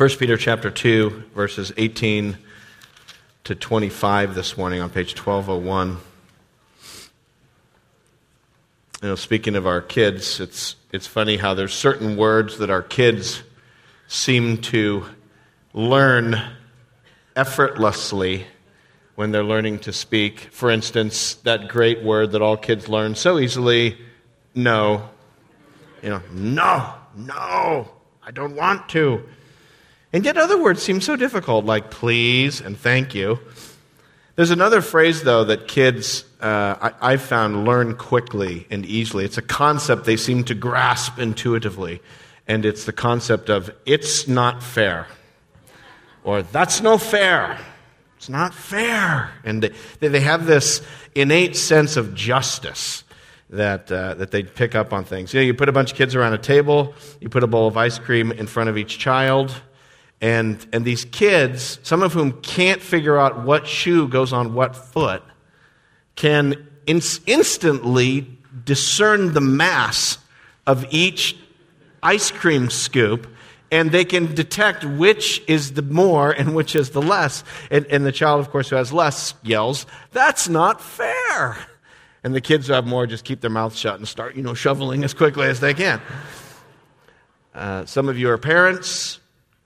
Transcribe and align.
1 0.00 0.08
Peter 0.16 0.38
chapter 0.38 0.70
2, 0.70 1.24
verses 1.34 1.74
18 1.76 2.38
to 3.44 3.54
25 3.54 4.34
this 4.34 4.56
morning 4.56 4.80
on 4.80 4.88
page 4.88 5.14
1201. 5.14 5.98
You 9.02 9.08
know, 9.08 9.14
speaking 9.14 9.56
of 9.56 9.66
our 9.66 9.82
kids, 9.82 10.40
it's, 10.40 10.76
it's 10.90 11.06
funny 11.06 11.36
how 11.36 11.52
there's 11.52 11.74
certain 11.74 12.16
words 12.16 12.56
that 12.56 12.70
our 12.70 12.80
kids 12.80 13.42
seem 14.08 14.56
to 14.62 15.04
learn 15.74 16.40
effortlessly 17.36 18.46
when 19.16 19.32
they're 19.32 19.44
learning 19.44 19.80
to 19.80 19.92
speak. 19.92 20.48
For 20.50 20.70
instance, 20.70 21.34
that 21.44 21.68
great 21.68 22.02
word 22.02 22.32
that 22.32 22.40
all 22.40 22.56
kids 22.56 22.88
learn 22.88 23.16
so 23.16 23.38
easily, 23.38 23.98
no. 24.54 25.10
You 26.02 26.08
know, 26.08 26.22
no, 26.32 26.94
no, 27.14 27.90
I 28.22 28.30
don't 28.30 28.56
want 28.56 28.88
to. 28.88 29.28
And 30.12 30.24
yet 30.24 30.36
other 30.36 30.60
words 30.60 30.82
seem 30.82 31.00
so 31.00 31.16
difficult, 31.16 31.64
like 31.64 31.90
please 31.90 32.60
and 32.60 32.76
thank 32.76 33.14
you. 33.14 33.38
There's 34.36 34.50
another 34.50 34.80
phrase, 34.80 35.22
though, 35.22 35.44
that 35.44 35.68
kids, 35.68 36.24
uh, 36.40 36.90
I, 37.00 37.10
have 37.12 37.22
found, 37.22 37.66
learn 37.66 37.96
quickly 37.96 38.66
and 38.70 38.86
easily. 38.86 39.24
It's 39.24 39.38
a 39.38 39.42
concept 39.42 40.04
they 40.04 40.16
seem 40.16 40.44
to 40.44 40.54
grasp 40.54 41.18
intuitively, 41.18 42.00
and 42.48 42.64
it's 42.64 42.84
the 42.84 42.92
concept 42.92 43.50
of 43.50 43.70
it's 43.84 44.26
not 44.26 44.62
fair, 44.62 45.08
or 46.24 46.42
that's 46.42 46.80
no 46.80 46.96
fair. 46.96 47.58
It's 48.16 48.28
not 48.28 48.54
fair. 48.54 49.30
And 49.44 49.62
they, 49.98 50.08
they 50.08 50.20
have 50.20 50.46
this 50.46 50.82
innate 51.14 51.56
sense 51.56 51.96
of 51.96 52.14
justice 52.14 53.04
that, 53.50 53.90
uh, 53.90 54.14
that 54.14 54.30
they 54.30 54.42
pick 54.42 54.74
up 54.74 54.92
on 54.92 55.04
things. 55.04 55.34
You 55.34 55.40
know, 55.40 55.44
you 55.44 55.54
put 55.54 55.68
a 55.68 55.72
bunch 55.72 55.92
of 55.92 55.98
kids 55.98 56.14
around 56.14 56.32
a 56.32 56.38
table, 56.38 56.94
you 57.20 57.28
put 57.28 57.42
a 57.42 57.46
bowl 57.46 57.66
of 57.66 57.76
ice 57.76 57.98
cream 57.98 58.32
in 58.32 58.46
front 58.46 58.70
of 58.70 58.78
each 58.78 58.98
child, 58.98 59.54
and, 60.20 60.64
and 60.72 60.84
these 60.84 61.04
kids, 61.06 61.78
some 61.82 62.02
of 62.02 62.12
whom 62.12 62.40
can't 62.42 62.82
figure 62.82 63.18
out 63.18 63.44
what 63.44 63.66
shoe 63.66 64.06
goes 64.06 64.32
on 64.32 64.52
what 64.52 64.76
foot, 64.76 65.22
can 66.14 66.68
in- 66.86 67.00
instantly 67.26 68.26
discern 68.64 69.32
the 69.32 69.40
mass 69.40 70.18
of 70.66 70.84
each 70.90 71.36
ice 72.02 72.30
cream 72.30 72.68
scoop 72.70 73.26
and 73.72 73.92
they 73.92 74.04
can 74.04 74.34
detect 74.34 74.84
which 74.84 75.42
is 75.46 75.74
the 75.74 75.82
more 75.82 76.32
and 76.32 76.54
which 76.54 76.74
is 76.74 76.90
the 76.90 77.00
less. 77.00 77.44
And, 77.70 77.86
and, 77.86 78.04
the 78.04 78.12
child, 78.12 78.40
of 78.40 78.50
course, 78.50 78.68
who 78.68 78.76
has 78.76 78.92
less 78.92 79.34
yells, 79.42 79.86
That's 80.12 80.48
not 80.48 80.80
fair. 80.80 81.56
And 82.24 82.34
the 82.34 82.40
kids 82.40 82.66
who 82.66 82.72
have 82.72 82.86
more 82.86 83.06
just 83.06 83.24
keep 83.24 83.40
their 83.40 83.50
mouths 83.50 83.78
shut 83.78 83.94
and 83.94 84.06
start, 84.06 84.34
you 84.34 84.42
know, 84.42 84.54
shoveling 84.54 85.04
as 85.04 85.14
quickly 85.14 85.46
as 85.46 85.60
they 85.60 85.72
can. 85.72 86.02
Uh, 87.54 87.84
some 87.86 88.08
of 88.08 88.18
you 88.18 88.28
are 88.28 88.38
parents 88.38 89.20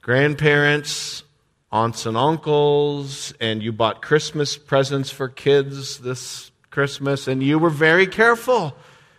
grandparents, 0.04 1.24
aunts 1.72 2.04
and 2.04 2.14
uncles, 2.14 3.32
and 3.40 3.62
you 3.62 3.72
bought 3.72 4.02
Christmas 4.02 4.58
presents 4.58 5.10
for 5.10 5.30
kids 5.30 6.00
this 6.00 6.50
Christmas, 6.70 7.26
and 7.26 7.42
you 7.42 7.58
were 7.58 7.70
very 7.70 8.06
careful 8.06 8.76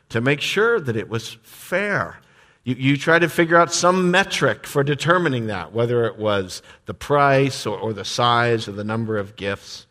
to 0.09 0.22
make 0.22 0.41
sure 0.41 0.80
that 0.80 0.95
it 0.95 1.09
was 1.09 1.38
fair. 1.41 2.19
You, 2.63 2.75
you 2.75 2.97
tried 2.97 3.19
to 3.19 3.30
figure 3.30 3.58
out 3.58 3.73
some 3.73 4.11
metric 4.11 4.67
for 4.67 4.83
determining 4.83 5.47
that, 5.47 5.73
whether 5.73 6.06
it 6.06 6.19
was 6.19 6.61
the 6.86 6.94
price 6.94 7.66
or, 7.66 7.80
or 7.80 7.91
the 7.91 8.06
size 8.06 8.67
or 8.67 8.73
the 8.73 8.83
number 8.83 9.17
of 9.17 9.36
gifts. 9.36 9.88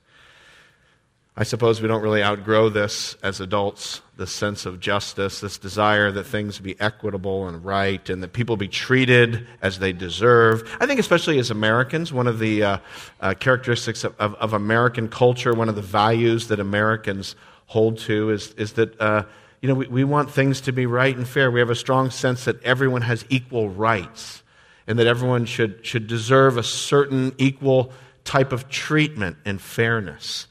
I 1.37 1.43
suppose 1.43 1.83
we 1.83 1.89
don't 1.89 2.03
really 2.03 2.23
outgrow 2.23 2.69
this 2.69 3.17
as 3.21 3.41
adults 3.41 4.01
this 4.17 4.33
sense 4.33 4.65
of 4.67 4.81
justice, 4.81 5.41
this 5.41 5.59
desire 5.59 6.13
that 6.13 6.25
things 6.25 6.59
be 6.59 6.79
equitable 6.81 7.49
and 7.49 7.65
right, 7.65 8.09
and 8.09 8.23
that 8.23 8.33
people 8.33 8.57
be 8.57 8.69
treated 8.69 9.47
as 9.61 9.79
they 9.79 9.93
deserve. 9.93 10.77
I 10.81 10.87
think, 10.87 11.01
especially 11.01 11.39
as 11.39 11.51
Americans, 11.51 12.13
one 12.13 12.27
of 12.27 12.39
the 12.39 12.63
uh, 12.63 12.79
uh, 13.21 13.35
characteristics 13.35 14.05
of, 14.05 14.15
of, 14.21 14.35
of, 14.35 14.53
American 14.53 15.09
culture, 15.09 15.53
one 15.53 15.69
of 15.69 15.75
the 15.75 15.83
values 15.83 16.49
that 16.49 16.61
Americans 16.61 17.35
hold 17.67 17.99
to 17.99 18.31
is, 18.31 18.53
is 18.53 18.75
that. 18.75 19.01
Uh, 19.01 19.25
you 19.61 19.69
know, 19.69 19.77
we, 19.77 19.87
we 19.87 20.05
want 20.05 20.31
things 20.31 20.61
to 20.61 20.73
be 20.73 20.85
right 20.85 21.17
and 21.17 21.27
fair. 21.27 21.51
We 21.51 21.59
have 21.61 21.71
a 21.71 21.75
strong 21.75 22.11
sense 22.11 22.45
that 22.45 22.63
everyone 22.65 23.01
has 23.01 23.25
equal 23.31 23.71
rights 23.71 24.43
and 24.87 24.99
that 24.99 25.07
everyone 25.07 25.47
should, 25.47 25.87
should 25.87 26.07
deserve 26.07 26.59
a 26.59 26.63
certain 26.63 27.33
equal 27.39 27.91
type 28.25 28.53
of 28.53 28.69
treatment 28.69 29.39
and 29.47 29.61
fairness. 29.61 30.49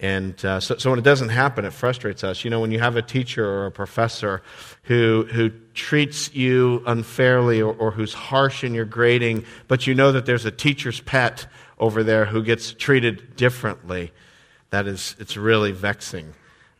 And 0.00 0.42
uh, 0.44 0.60
so, 0.60 0.76
so 0.76 0.90
when 0.90 0.98
it 0.98 1.02
doesn't 1.02 1.30
happen, 1.30 1.64
it 1.64 1.72
frustrates 1.72 2.22
us. 2.22 2.44
You 2.44 2.50
know, 2.50 2.60
when 2.60 2.70
you 2.70 2.78
have 2.78 2.96
a 2.96 3.02
teacher 3.02 3.44
or 3.44 3.66
a 3.66 3.70
professor 3.72 4.42
who, 4.84 5.26
who 5.32 5.50
treats 5.74 6.32
you 6.34 6.82
unfairly 6.86 7.60
or, 7.60 7.74
or 7.74 7.90
who's 7.90 8.14
harsh 8.14 8.62
in 8.62 8.74
your 8.74 8.84
grading, 8.84 9.44
but 9.66 9.88
you 9.88 9.94
know 9.94 10.12
that 10.12 10.24
there's 10.24 10.44
a 10.44 10.52
teacher's 10.52 11.00
pet 11.00 11.46
over 11.78 12.04
there 12.04 12.26
who 12.26 12.42
gets 12.42 12.72
treated 12.72 13.34
differently, 13.36 14.12
that 14.70 14.86
is, 14.86 15.16
it's 15.18 15.36
really 15.36 15.72
vexing. 15.72 16.34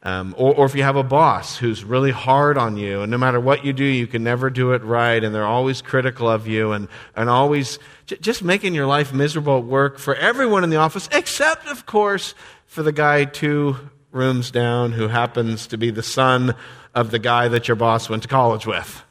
Um, 0.05 0.35
or, 0.39 0.55
or, 0.55 0.67
if 0.67 0.77
you 0.77 0.85
have 0.85 0.95
a 0.95 1.03
boss 1.03 1.57
who's 1.57 1.83
really 1.83 2.13
hard 2.13 2.57
on 2.57 2.77
you, 2.77 3.03
and 3.03 3.11
no 3.11 3.19
matter 3.19 3.41
what 3.41 3.65
you 3.65 3.73
do, 3.73 3.85
you 3.85 4.07
can 4.07 4.23
never 4.23 4.49
do 4.49 4.73
it 4.73 4.85
right, 4.85 5.23
and 5.23 5.35
they're 5.35 5.45
always 5.45 5.83
critical 5.83 6.31
of 6.31 6.47
you, 6.47 6.71
and, 6.71 6.87
and 7.17 7.29
always 7.29 7.81
j- 8.07 8.17
just 8.21 8.45
making 8.45 8.75
your 8.75 8.87
life 8.87 9.13
miserable 9.13 9.59
at 9.59 9.65
work 9.65 9.99
for 9.99 10.15
everyone 10.15 10.63
in 10.63 10.71
the 10.71 10.77
office, 10.77 11.09
except, 11.11 11.67
of 11.67 11.85
course, 11.85 12.37
for 12.67 12.85
the 12.85 12.93
guy 12.93 13.25
two 13.25 13.77
rooms 14.13 14.53
down 14.53 14.93
who 14.93 15.09
happens 15.09 15.67
to 15.67 15.77
be 15.77 15.91
the 15.91 16.03
son 16.03 16.55
of 16.95 17.11
the 17.11 17.19
guy 17.19 17.49
that 17.49 17.67
your 17.67 17.77
boss 17.77 18.09
went 18.09 18.23
to 18.23 18.29
college 18.29 18.67
with. 18.67 19.03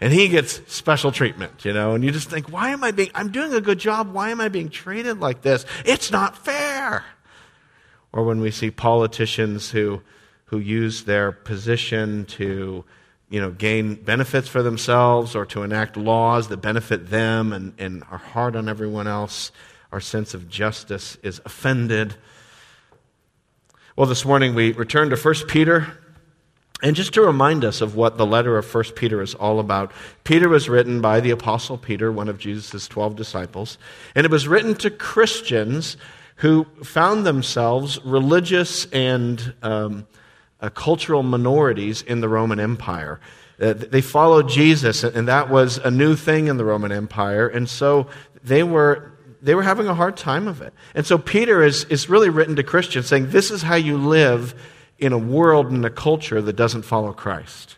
And 0.00 0.12
he 0.12 0.28
gets 0.28 0.60
special 0.72 1.12
treatment, 1.12 1.64
you 1.64 1.72
know, 1.72 1.94
and 1.94 2.04
you 2.04 2.10
just 2.10 2.28
think, 2.28 2.52
why 2.52 2.70
am 2.70 2.84
I 2.84 2.90
being, 2.90 3.10
I'm 3.14 3.32
doing 3.32 3.54
a 3.54 3.60
good 3.62 3.78
job. 3.78 4.12
Why 4.12 4.30
am 4.30 4.40
I 4.40 4.48
being 4.48 4.68
treated 4.68 5.20
like 5.20 5.40
this? 5.40 5.64
It's 5.86 6.10
not 6.10 6.36
fair. 6.36 7.04
Or 8.12 8.24
when 8.24 8.40
we 8.40 8.50
see 8.50 8.70
politicians 8.70 9.70
who, 9.70 10.02
who 10.46 10.58
use 10.58 11.04
their 11.04 11.32
position 11.32 12.24
to, 12.24 12.84
you 13.28 13.40
know, 13.40 13.50
gain 13.50 13.94
benefits 13.94 14.48
for 14.48 14.62
themselves 14.62 15.34
or 15.34 15.44
to 15.46 15.62
enact 15.62 15.96
laws 15.96 16.48
that 16.48 16.58
benefit 16.58 17.10
them 17.10 17.52
and, 17.52 17.74
and 17.78 18.04
are 18.10 18.18
hard 18.18 18.54
on 18.56 18.68
everyone 18.68 19.06
else, 19.06 19.50
our 19.92 20.00
sense 20.00 20.34
of 20.34 20.48
justice 20.48 21.18
is 21.22 21.40
offended. 21.44 22.14
Well, 23.96 24.06
this 24.06 24.24
morning 24.24 24.54
we 24.54 24.72
return 24.72 25.10
to 25.10 25.16
1 25.16 25.34
Peter. 25.48 25.98
And 26.82 26.94
just 26.94 27.14
to 27.14 27.22
remind 27.22 27.64
us 27.64 27.80
of 27.80 27.96
what 27.96 28.18
the 28.18 28.26
letter 28.26 28.58
of 28.58 28.72
1 28.72 28.84
Peter 28.94 29.22
is 29.22 29.34
all 29.34 29.58
about, 29.58 29.92
Peter 30.24 30.48
was 30.48 30.68
written 30.68 31.00
by 31.00 31.20
the 31.20 31.30
Apostle 31.30 31.78
Peter, 31.78 32.12
one 32.12 32.28
of 32.28 32.38
Jesus' 32.38 32.86
12 32.86 33.16
disciples, 33.16 33.78
and 34.14 34.26
it 34.26 34.30
was 34.30 34.46
written 34.46 34.74
to 34.74 34.90
Christians 34.90 35.96
who 36.36 36.66
found 36.84 37.24
themselves 37.24 37.98
religious 38.04 38.84
and 38.92 39.54
um, 39.62 40.06
uh, 40.60 40.70
cultural 40.70 41.22
minorities 41.22 42.02
in 42.02 42.20
the 42.20 42.28
Roman 42.28 42.60
Empire. 42.60 43.20
Uh, 43.60 43.72
they 43.72 44.00
followed 44.00 44.48
Jesus, 44.48 45.02
and 45.04 45.28
that 45.28 45.48
was 45.48 45.78
a 45.78 45.90
new 45.90 46.14
thing 46.14 46.46
in 46.46 46.56
the 46.56 46.64
Roman 46.64 46.92
Empire, 46.92 47.48
and 47.48 47.68
so 47.68 48.06
they 48.44 48.62
were 48.62 49.12
they 49.42 49.54
were 49.54 49.62
having 49.62 49.86
a 49.86 49.94
hard 49.94 50.16
time 50.16 50.48
of 50.48 50.60
it. 50.60 50.74
And 50.94 51.06
so 51.06 51.18
Peter 51.18 51.62
is, 51.62 51.84
is 51.84 52.08
really 52.08 52.28
written 52.30 52.56
to 52.56 52.62
Christians 52.62 53.06
saying, 53.06 53.30
This 53.30 53.50
is 53.50 53.62
how 53.62 53.76
you 53.76 53.96
live 53.96 54.54
in 54.98 55.12
a 55.12 55.18
world 55.18 55.70
and 55.70 55.84
a 55.84 55.90
culture 55.90 56.42
that 56.42 56.54
doesn't 56.56 56.82
follow 56.82 57.12
Christ. 57.12 57.76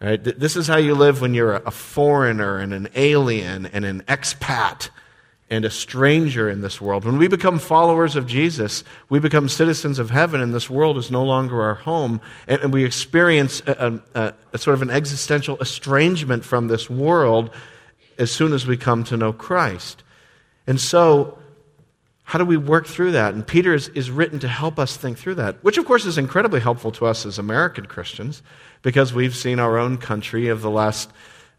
Right? 0.00 0.22
This 0.22 0.56
is 0.56 0.68
how 0.68 0.76
you 0.76 0.94
live 0.94 1.20
when 1.20 1.34
you're 1.34 1.54
a 1.54 1.72
foreigner 1.72 2.58
and 2.58 2.72
an 2.72 2.88
alien 2.94 3.66
and 3.66 3.84
an 3.84 4.02
expat 4.02 4.90
and 5.50 5.64
a 5.64 5.70
stranger 5.70 6.50
in 6.50 6.60
this 6.60 6.80
world. 6.80 7.04
When 7.04 7.16
we 7.16 7.26
become 7.26 7.58
followers 7.58 8.16
of 8.16 8.26
Jesus, 8.26 8.84
we 9.08 9.18
become 9.18 9.48
citizens 9.48 9.98
of 9.98 10.10
heaven, 10.10 10.40
and 10.40 10.52
this 10.52 10.68
world 10.68 10.98
is 10.98 11.10
no 11.10 11.24
longer 11.24 11.62
our 11.62 11.74
home. 11.74 12.20
And, 12.46 12.72
we 12.72 12.84
experience 12.84 13.62
a, 13.66 14.00
a, 14.14 14.34
a, 14.52 14.58
sort 14.58 14.74
of 14.74 14.82
an 14.82 14.90
existential 14.90 15.56
estrangement 15.58 16.44
from 16.44 16.68
this 16.68 16.90
world 16.90 17.50
as 18.18 18.30
soon 18.30 18.52
as 18.52 18.66
we 18.66 18.76
come 18.76 19.04
to 19.04 19.16
know 19.16 19.32
Christ. 19.32 20.02
And 20.66 20.78
so, 20.78 21.38
how 22.24 22.38
do 22.38 22.44
we 22.44 22.58
work 22.58 22.86
through 22.86 23.12
that? 23.12 23.32
And 23.32 23.46
Peter 23.46 23.72
is, 23.72 23.88
is 23.88 24.10
written 24.10 24.38
to 24.40 24.48
help 24.48 24.78
us 24.78 24.98
think 24.98 25.16
through 25.16 25.36
that, 25.36 25.64
which 25.64 25.78
of 25.78 25.86
course 25.86 26.04
is 26.04 26.18
incredibly 26.18 26.60
helpful 26.60 26.92
to 26.92 27.06
us 27.06 27.24
as 27.24 27.38
American 27.38 27.86
Christians 27.86 28.42
because 28.82 29.14
we've 29.14 29.34
seen 29.34 29.58
our 29.58 29.78
own 29.78 29.96
country 29.96 30.48
of 30.48 30.60
the 30.60 30.68
last 30.68 31.10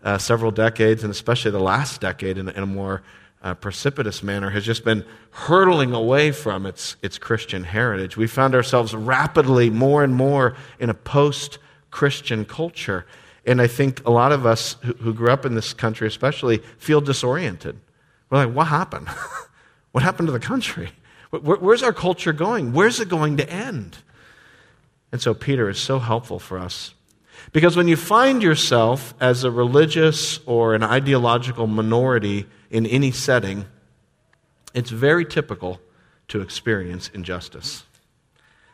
uh, 0.03 0.19
several 0.19 0.51
decades, 0.51 1.03
and 1.03 1.09
especially 1.09 1.49
the 1.49 1.59
last 1.59 2.01
decade 2.01 2.37
in, 2.37 2.49
in 2.49 2.63
a 2.63 2.67
more 2.67 3.01
uh, 3.41 3.53
precipitous 3.53 4.21
manner, 4.21 4.49
has 4.49 4.65
just 4.65 4.83
been 4.83 5.05
hurtling 5.31 5.93
away 5.93 6.31
from 6.31 6.65
its, 6.65 6.97
its 7.01 7.17
Christian 7.17 7.63
heritage. 7.63 8.17
We 8.17 8.27
found 8.27 8.53
ourselves 8.53 8.93
rapidly 8.93 9.69
more 9.69 10.03
and 10.03 10.13
more 10.13 10.55
in 10.79 10.89
a 10.89 10.93
post 10.93 11.57
Christian 11.91 12.45
culture. 12.45 13.05
And 13.45 13.61
I 13.61 13.67
think 13.67 14.05
a 14.05 14.11
lot 14.11 14.31
of 14.31 14.45
us 14.45 14.75
who, 14.83 14.93
who 14.93 15.13
grew 15.13 15.31
up 15.31 15.45
in 15.45 15.55
this 15.55 15.73
country, 15.73 16.07
especially, 16.07 16.57
feel 16.77 17.01
disoriented. 17.01 17.79
We're 18.29 18.45
like, 18.45 18.55
what 18.55 18.67
happened? 18.67 19.07
what 19.91 20.03
happened 20.03 20.27
to 20.27 20.31
the 20.31 20.39
country? 20.39 20.89
Where, 21.29 21.57
where's 21.57 21.83
our 21.83 21.93
culture 21.93 22.33
going? 22.33 22.73
Where's 22.73 22.99
it 22.99 23.09
going 23.09 23.37
to 23.37 23.49
end? 23.49 23.97
And 25.11 25.21
so 25.21 25.33
Peter 25.33 25.69
is 25.69 25.79
so 25.79 25.99
helpful 25.99 26.39
for 26.39 26.59
us. 26.59 26.93
Because 27.51 27.75
when 27.75 27.87
you 27.87 27.95
find 27.95 28.43
yourself 28.43 29.13
as 29.19 29.43
a 29.43 29.51
religious 29.51 30.39
or 30.45 30.75
an 30.75 30.83
ideological 30.83 31.67
minority 31.67 32.45
in 32.69 32.85
any 32.85 33.11
setting, 33.11 33.65
it's 34.73 34.91
very 34.91 35.25
typical 35.25 35.81
to 36.27 36.41
experience 36.41 37.09
injustice. 37.13 37.83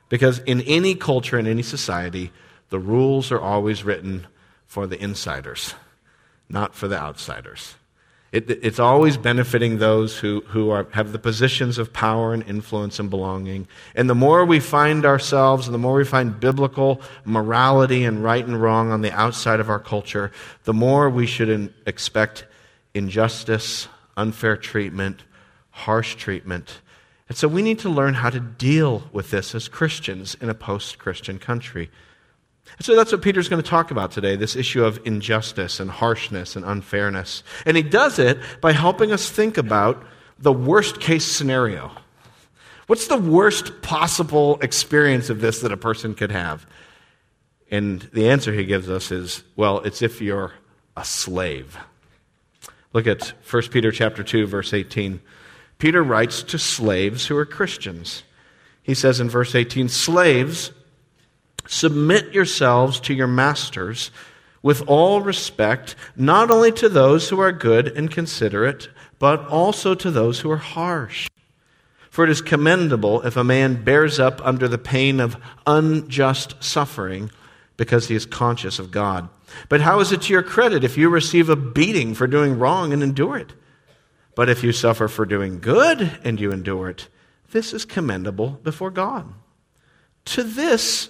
Because 0.10 0.40
in 0.40 0.62
any 0.62 0.94
culture, 0.94 1.40
in 1.40 1.48
any 1.48 1.64
society, 1.64 2.32
the 2.70 2.80
rules 2.80 3.32
are 3.32 3.40
always 3.40 3.84
written 3.84 4.28
for 4.68 4.88
the 4.88 5.02
insiders, 5.02 5.74
not 6.50 6.76
for 6.76 6.88
the 6.88 7.00
outsiders. 7.00 7.76
It, 8.36 8.50
it's 8.50 8.80
always 8.80 9.16
benefiting 9.16 9.78
those 9.78 10.18
who, 10.18 10.42
who 10.48 10.70
are, 10.70 10.86
have 10.92 11.14
the 11.14 11.20
positions 11.20 11.78
of 11.78 11.94
power 11.94 12.34
and 12.34 12.46
influence 12.46 13.00
and 13.00 13.10
belonging. 13.10 13.66
And 13.96 14.10
the 14.10 14.14
more 14.14 14.44
we 14.44 14.60
find 14.60 15.06
ourselves, 15.06 15.68
and 15.68 15.74
the 15.74 15.80
more 15.80 15.94
we 15.94 16.04
find 16.04 16.38
biblical 16.38 17.02
morality 17.24 18.04
and 18.04 18.22
right 18.22 18.46
and 18.46 18.62
wrong 18.62 18.92
on 18.92 19.00
the 19.00 19.14
outside 19.14 19.62
of 19.62 19.70
our 19.70 19.80
culture, 19.80 20.34
the 20.66 20.74
more 20.74 21.10
we 21.10 21.26
should 21.26 21.48
in, 21.48 21.74
expect 21.86 22.46
injustice, 22.94 23.88
unfair 24.18 24.58
treatment, 24.58 25.24
harsh 25.70 26.16
treatment. 26.16 26.82
And 27.30 27.38
so 27.38 27.48
we 27.48 27.62
need 27.62 27.80
to 27.80 27.90
learn 27.90 28.16
how 28.16 28.32
to 28.32 28.42
deal 28.42 29.10
with 29.14 29.32
this 29.32 29.56
as 29.56 29.70
Christians 29.70 30.36
in 30.42 30.50
a 30.50 30.54
post 30.54 31.00
Christian 31.00 31.40
country. 31.40 31.90
So 32.82 32.96
that's 32.96 33.12
what 33.12 33.22
Peter's 33.22 33.48
going 33.48 33.62
to 33.62 33.70
talk 33.70 33.92
about 33.92 34.12
today 34.12 34.36
this 34.36 34.56
issue 34.56 34.84
of 34.84 35.00
injustice 35.06 35.80
and 35.80 35.90
harshness 35.90 36.56
and 36.56 36.66
unfairness. 36.66 37.44
And 37.66 37.78
he 37.78 37.84
does 37.84 38.20
it 38.20 38.40
by 38.62 38.74
helping 38.74 39.12
us 39.12 39.30
think 39.30 39.58
about 39.58 40.04
the 40.38 40.52
worst 40.52 41.00
case 41.00 41.32
scenario. 41.32 41.92
What's 42.88 43.08
the 43.08 43.18
worst 43.18 43.82
possible 43.82 44.60
experience 44.62 45.30
of 45.30 45.42
this 45.42 45.62
that 45.62 45.72
a 45.72 45.78
person 45.78 46.14
could 46.14 46.32
have? 46.32 46.68
And 47.72 48.02
the 48.14 48.30
answer 48.30 48.54
he 48.54 48.66
gives 48.66 48.90
us 48.90 49.12
is 49.12 49.44
well, 49.56 49.80
it's 49.80 50.02
if 50.02 50.22
you're 50.22 50.54
a 50.98 51.06
slave. 51.06 51.78
Look 52.94 53.08
at 53.08 53.34
1 53.50 53.64
Peter 53.72 53.92
chapter 53.92 54.24
2 54.24 54.48
verse 54.48 54.74
18. 54.74 55.22
Peter 55.78 56.04
writes 56.04 56.44
to 56.44 56.58
slaves 56.58 57.28
who 57.28 57.38
are 57.38 57.46
Christians. 57.46 58.24
He 58.84 58.94
says 58.94 59.20
in 59.20 59.30
verse 59.30 59.56
18, 59.56 59.90
"Slaves, 59.90 60.72
Submit 61.68 62.34
yourselves 62.34 63.00
to 63.02 63.14
your 63.14 63.28
masters 63.28 64.12
with 64.62 64.84
all 64.88 65.22
respect, 65.22 65.96
not 66.16 66.50
only 66.50 66.72
to 66.72 66.90
those 66.90 67.30
who 67.30 67.40
are 67.40 67.52
good 67.52 67.88
and 67.96 68.10
considerate, 68.10 68.90
but 69.20 69.46
also 69.48 69.94
to 69.94 70.10
those 70.10 70.40
who 70.40 70.50
are 70.52 70.58
harsh. 70.58 71.30
For 72.10 72.24
it 72.24 72.30
is 72.30 72.42
commendable 72.42 73.22
if 73.22 73.38
a 73.38 73.44
man 73.44 73.84
bears 73.84 74.20
up 74.20 74.40
under 74.44 74.68
the 74.68 74.78
pain 74.78 75.20
of 75.20 75.38
unjust 75.68 76.56
suffering 76.64 77.30
because 77.78 78.08
he 78.08 78.16
is 78.16 78.26
conscious 78.26 78.80
of 78.80 78.92
God. 78.92 79.30
But 79.70 79.82
how 79.82 80.00
is 80.00 80.12
it 80.12 80.24
to 80.24 80.34
your 80.34 80.44
credit 80.44 80.84
if 80.84 80.98
you 80.98 81.10
receive 81.10 81.50
a 81.50 81.56
beating 81.56 82.14
for 82.14 82.26
doing 82.26 82.58
wrong 82.58 82.94
and 82.94 83.04
endure 83.04 83.38
it? 83.38 83.54
But 84.34 84.50
if 84.50 84.64
you 84.64 84.72
suffer 84.72 85.08
for 85.08 85.26
doing 85.26 85.60
good 85.60 86.20
and 86.24 86.40
you 86.40 86.52
endure 86.52 86.90
it, 86.90 87.08
this 87.52 87.74
is 87.74 87.86
commendable 87.86 88.60
before 88.64 88.92
God. 88.92 89.34
To 90.26 90.44
this 90.44 91.10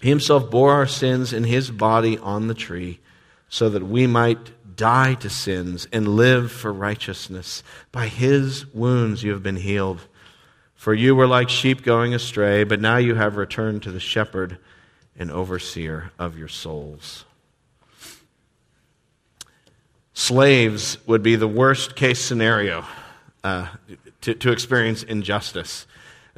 he 0.00 0.08
himself 0.08 0.50
bore 0.50 0.72
our 0.72 0.86
sins 0.86 1.32
in 1.32 1.44
his 1.44 1.70
body 1.70 2.18
on 2.18 2.46
the 2.46 2.54
tree 2.54 3.00
so 3.48 3.68
that 3.68 3.82
we 3.82 4.06
might 4.06 4.76
die 4.76 5.14
to 5.14 5.28
sins 5.28 5.88
and 5.92 6.16
live 6.16 6.52
for 6.52 6.72
righteousness. 6.72 7.62
By 7.90 8.06
his 8.06 8.66
wounds 8.72 9.22
you 9.22 9.32
have 9.32 9.42
been 9.42 9.56
healed. 9.56 10.00
For 10.74 10.94
you 10.94 11.16
were 11.16 11.26
like 11.26 11.48
sheep 11.48 11.82
going 11.82 12.14
astray, 12.14 12.62
but 12.62 12.80
now 12.80 12.98
you 12.98 13.16
have 13.16 13.36
returned 13.36 13.82
to 13.82 13.90
the 13.90 13.98
shepherd 13.98 14.58
and 15.18 15.30
overseer 15.32 16.12
of 16.18 16.38
your 16.38 16.46
souls. 16.46 17.24
Slaves 20.14 20.98
would 21.06 21.22
be 21.22 21.34
the 21.34 21.48
worst 21.48 21.96
case 21.96 22.20
scenario 22.20 22.84
uh, 23.42 23.66
to, 24.20 24.34
to 24.34 24.52
experience 24.52 25.02
injustice. 25.02 25.86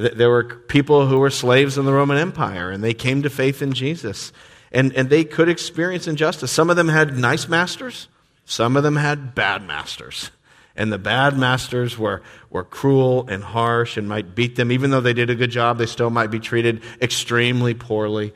There 0.00 0.31
were 0.31 0.44
people 0.44 1.06
who 1.06 1.19
were 1.19 1.31
slaves 1.31 1.76
in 1.76 1.85
the 1.85 1.93
Roman 1.93 2.17
Empire, 2.17 2.70
and 2.70 2.82
they 2.82 2.94
came 2.94 3.23
to 3.23 3.31
faith 3.31 3.61
in 3.62 3.73
Jesus. 3.73 4.32
And, 4.73 4.93
and 4.94 5.11
they 5.11 5.25
could 5.25 5.49
experience 5.49 6.06
injustice. 6.06 6.50
Some 6.50 6.70
of 6.70 6.76
them 6.76 6.88
had 6.88 7.19
nice 7.19 7.49
masters, 7.49 8.08
some 8.44 8.76
of 8.76 8.82
them 8.82 8.97
had 8.97 9.35
bad 9.35 9.62
masters. 9.62 10.31
And 10.76 10.93
the 10.93 10.99
bad 10.99 11.37
masters 11.37 11.99
were, 11.99 12.23
were 12.49 12.64
cruel 12.64 13.26
and 13.29 13.43
harsh 13.43 13.97
and 13.97 14.08
might 14.08 14.35
beat 14.35 14.56
them. 14.56 14.73
Even 14.73 14.91
though 14.91 15.00
they 15.00 15.12
did 15.12 15.29
a 15.29 15.35
good 15.35 15.50
job, 15.50 15.79
they 15.79 15.87
still 15.87 16.11
might 16.11 16.31
be 16.31 16.38
treated 16.38 16.82
extremely 17.03 17.75
poorly. 17.75 18.32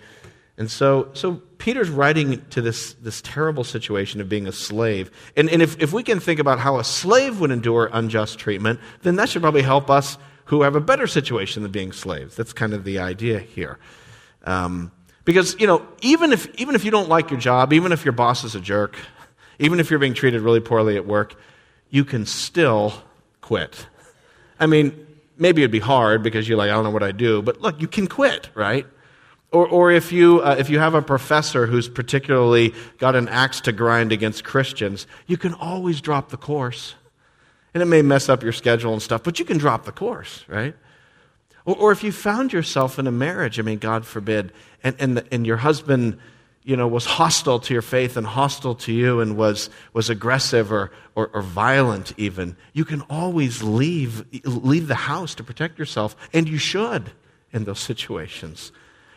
And 0.59 0.71
so, 0.71 1.11
so 1.15 1.37
Peter's 1.59 1.89
writing 1.89 2.45
to 2.51 2.61
this, 2.61 2.95
this 2.95 3.23
terrible 3.23 3.65
situation 3.65 4.21
of 4.21 4.29
being 4.29 4.47
a 4.47 4.53
slave. 4.53 5.11
And, 5.37 5.49
and 5.49 5.63
if, 5.63 5.81
if 5.81 5.93
we 5.93 6.03
can 6.03 6.21
think 6.21 6.39
about 6.39 6.59
how 6.59 6.79
a 6.79 6.85
slave 6.85 7.41
would 7.41 7.51
endure 7.51 7.89
unjust 7.93 8.39
treatment, 8.39 8.81
then 9.03 9.17
that 9.17 9.29
should 9.29 9.43
probably 9.43 9.63
help 9.63 9.89
us 9.89 10.19
who 10.47 10.63
have 10.63 10.77
a 10.77 10.81
better 10.81 11.07
situation 11.07 11.63
than 11.63 11.73
being 11.73 11.93
slaves. 11.93 12.37
That's 12.37 12.53
kind 12.53 12.75
of 12.75 12.85
the 12.85 12.99
idea 12.99 13.39
here. 13.39 13.79
Um, 14.45 14.93
because, 15.25 15.59
you 15.59 15.67
know, 15.67 15.87
even 16.03 16.33
if, 16.33 16.55
even 16.57 16.75
if 16.75 16.85
you 16.85 16.91
don't 16.91 17.09
like 17.09 17.31
your 17.31 17.41
job, 17.41 17.73
even 17.73 17.93
if 17.93 18.05
your 18.05 18.13
boss 18.13 18.45
is 18.45 18.55
a 18.55 18.61
jerk, 18.61 18.97
even 19.59 19.81
if 19.81 19.91
you're 19.91 19.99
being 19.99 20.15
treated 20.15 20.43
really 20.43 20.61
poorly 20.61 20.97
at 20.97 21.07
work, 21.07 21.35
you 21.89 22.05
can 22.05 22.27
still 22.27 22.93
quit. 23.41 23.87
I 24.61 24.67
mean, 24.67 25.07
maybe 25.39 25.63
it'd 25.63 25.71
be 25.71 25.79
hard 25.81 26.23
because 26.23 26.49
you're 26.49 26.59
like, 26.59 26.71
I 26.71 26.75
don't 26.75 26.85
know 26.85 26.91
what 26.91 27.03
I 27.03 27.13
do, 27.13 27.41
but 27.41 27.61
look, 27.61 27.81
you 27.81 27.89
can 27.89 28.07
quit, 28.07 28.51
right? 28.55 28.87
Or, 29.51 29.67
or 29.67 29.91
if, 29.93 30.13
you, 30.13 30.41
uh, 30.41 30.57
if 30.59 30.69
you 30.69 30.81
have 30.81 30.95
a 30.95 31.03
professor 31.03 31.67
who's 31.67 31.89
particularly 31.89 32.75
got 32.99 33.15
an 33.15 33.29
axe 33.29 33.61
to 33.63 33.73
grind 33.73 34.11
against 34.11 34.45
Christians, 34.45 35.07
you 35.27 35.37
can 35.37 35.55
always 35.55 36.01
drop 36.01 36.31
the 36.31 36.37
course. 36.37 36.97
And 37.75 37.83
it 37.83 37.87
may 37.87 38.03
mess 38.03 38.29
up 38.29 38.43
your 38.43 38.53
schedule 38.53 38.93
and 38.93 39.03
stuff, 39.03 39.23
but 39.25 39.39
you 39.39 39.45
can 39.45 39.59
drop 39.59 39.85
the 39.85 39.93
course, 39.93 40.45
right? 40.49 40.75
Or, 41.65 41.77
or 41.77 41.93
if 41.93 42.05
you 42.05 42.13
found 42.13 42.53
yourself 42.53 42.99
in 42.99 43.07
a 43.07 43.13
marriage, 43.13 43.59
I 43.59 43.63
mean, 43.63 43.79
God 43.79 44.07
forbid, 44.07 44.53
and, 44.83 44.95
and, 44.99 45.17
the, 45.17 45.27
and 45.33 45.47
your 45.47 45.57
husband, 45.57 46.19
you 46.63 46.77
know, 46.77 46.87
was 46.87 47.05
hostile 47.05 47.59
to 47.61 47.73
your 47.73 47.83
faith 47.83 48.17
and 48.17 48.27
hostile 48.27 48.75
to 48.77 48.93
you 48.93 49.21
and 49.21 49.37
was, 49.37 49.71
was 49.93 50.09
aggressive 50.09 50.73
or, 50.73 50.93
or, 51.15 51.31
or 51.35 51.43
violent 51.43 52.13
even, 52.17 52.57
you 52.73 52.85
can 52.85 53.03
always 53.11 53.63
leave, 53.63 54.25
leave 54.45 54.87
the 54.87 54.95
house 54.95 55.35
to 55.35 55.45
protect 55.45 55.79
yourself, 55.79 56.17
and 56.33 56.49
you 56.49 56.59
should 56.59 57.11
in 57.53 57.65
those 57.65 57.81
situations. 57.81 58.73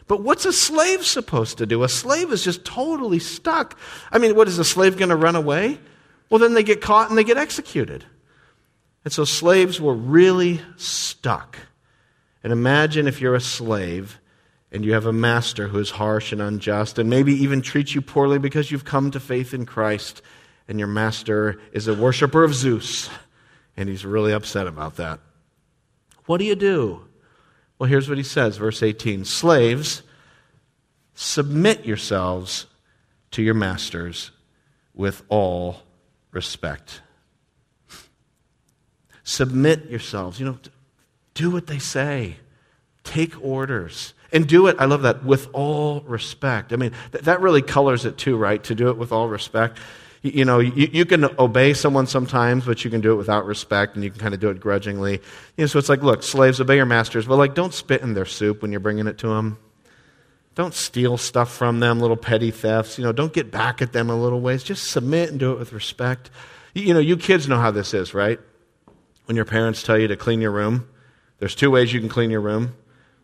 But 0.07 0.21
what's 0.21 0.45
a 0.45 0.53
slave 0.53 1.05
supposed 1.05 1.57
to 1.57 1.65
do? 1.65 1.83
A 1.83 1.89
slave 1.89 2.31
is 2.31 2.43
just 2.43 2.63
totally 2.63 3.19
stuck. 3.19 3.77
I 4.11 4.19
mean, 4.19 4.35
what 4.35 4.47
is 4.47 4.57
a 4.57 4.63
slave 4.63 4.97
going 4.97 5.09
to 5.09 5.15
run 5.15 5.35
away? 5.35 5.79
Well, 6.29 6.39
then 6.39 6.53
they 6.53 6.63
get 6.63 6.81
caught 6.81 7.09
and 7.09 7.17
they 7.17 7.23
get 7.23 7.37
executed. 7.37 8.05
And 9.07 9.13
so 9.13 9.23
slaves 9.23 9.79
were 9.79 9.93
really 9.93 10.59
stuck. 10.75 11.57
And 12.43 12.51
imagine 12.51 13.07
if 13.07 13.21
you're 13.21 13.35
a 13.35 13.39
slave 13.39 14.19
and 14.69 14.83
you 14.83 14.91
have 14.95 15.05
a 15.05 15.13
master 15.13 15.69
who 15.69 15.79
is 15.79 15.91
harsh 15.91 16.33
and 16.33 16.41
unjust 16.41 16.99
and 16.99 17.09
maybe 17.09 17.31
even 17.31 17.61
treats 17.61 17.95
you 17.95 18.01
poorly 18.01 18.37
because 18.37 18.69
you've 18.69 18.83
come 18.83 19.09
to 19.11 19.21
faith 19.21 19.53
in 19.53 19.65
Christ 19.65 20.21
and 20.67 20.77
your 20.77 20.89
master 20.89 21.57
is 21.71 21.87
a 21.87 21.93
worshiper 21.93 22.43
of 22.43 22.53
Zeus 22.53 23.09
and 23.77 23.87
he's 23.87 24.03
really 24.03 24.33
upset 24.33 24.67
about 24.67 24.97
that. 24.97 25.21
What 26.25 26.39
do 26.39 26.43
you 26.43 26.55
do? 26.55 27.07
Well, 27.79 27.89
here's 27.89 28.09
what 28.09 28.17
he 28.17 28.25
says, 28.25 28.57
verse 28.57 28.83
18 28.83 29.23
Slaves, 29.23 30.03
submit 31.13 31.85
yourselves 31.85 32.65
to 33.31 33.41
your 33.41 33.53
masters 33.53 34.31
with 34.93 35.23
all 35.29 35.83
respect. 36.33 37.03
Submit 39.27 39.89
yourselves. 39.89 40.39
You 40.39 40.45
know, 40.45 40.57
do 41.33 41.51
what 41.51 41.67
they 41.67 41.79
say, 41.79 42.37
take 43.03 43.33
orders. 43.43 44.13
And 44.31 44.47
do 44.47 44.67
it, 44.67 44.77
I 44.79 44.85
love 44.85 45.01
that, 45.01 45.25
with 45.25 45.49
all 45.51 45.99
respect. 46.07 46.71
I 46.71 46.77
mean, 46.77 46.93
th- 47.11 47.25
that 47.25 47.41
really 47.41 47.61
colors 47.61 48.05
it 48.05 48.17
too, 48.17 48.37
right? 48.37 48.63
To 48.63 48.73
do 48.73 48.87
it 48.87 48.97
with 48.97 49.11
all 49.11 49.27
respect. 49.27 49.79
You, 50.21 50.45
know, 50.45 50.59
you, 50.59 50.89
you, 50.93 51.05
can 51.05 51.25
obey 51.37 51.73
someone 51.73 52.07
sometimes, 52.07 52.63
but 52.63 52.85
you 52.85 52.89
can 52.89 53.01
do 53.01 53.11
it 53.11 53.15
without 53.15 53.45
respect 53.45 53.95
and 53.95 54.03
you 54.05 54.11
can 54.11 54.19
kind 54.21 54.33
of 54.33 54.39
do 54.39 54.47
it 54.47 54.61
grudgingly. 54.61 55.15
You 55.57 55.63
know, 55.63 55.65
so 55.65 55.77
it's 55.77 55.89
like, 55.89 56.01
look, 56.01 56.23
slaves, 56.23 56.61
obey 56.61 56.77
your 56.77 56.85
masters, 56.85 57.25
but 57.25 57.35
like, 57.35 57.53
don't 57.53 57.73
spit 57.73 58.03
in 58.03 58.13
their 58.13 58.25
soup 58.25 58.61
when 58.61 58.71
you're 58.71 58.79
bringing 58.79 59.07
it 59.07 59.17
to 59.17 59.27
them. 59.27 59.57
Don't 60.55 60.73
steal 60.73 61.17
stuff 61.17 61.53
from 61.53 61.81
them, 61.81 61.99
little 61.99 62.15
petty 62.15 62.51
thefts. 62.51 62.97
You 62.97 63.03
know, 63.03 63.11
don't 63.11 63.33
get 63.33 63.51
back 63.51 63.81
at 63.81 63.91
them 63.91 64.09
in 64.09 64.21
little 64.21 64.39
ways. 64.39 64.63
Just 64.63 64.89
submit 64.89 65.31
and 65.31 65.39
do 65.39 65.51
it 65.51 65.59
with 65.59 65.73
respect. 65.73 66.29
You 66.73 66.93
know, 66.93 67.01
you 67.01 67.17
kids 67.17 67.49
know 67.49 67.59
how 67.59 67.71
this 67.71 67.93
is, 67.93 68.13
right? 68.13 68.39
When 69.27 69.35
your 69.35 69.45
parents 69.45 69.83
tell 69.83 69.97
you 69.97 70.07
to 70.07 70.15
clean 70.15 70.41
your 70.41 70.51
room 70.51 70.87
There's 71.39 71.53
two 71.53 71.69
ways 71.69 71.93
you 71.93 71.99
can 71.99 72.09
clean 72.09 72.31
your 72.31 72.41
room. 72.41 72.75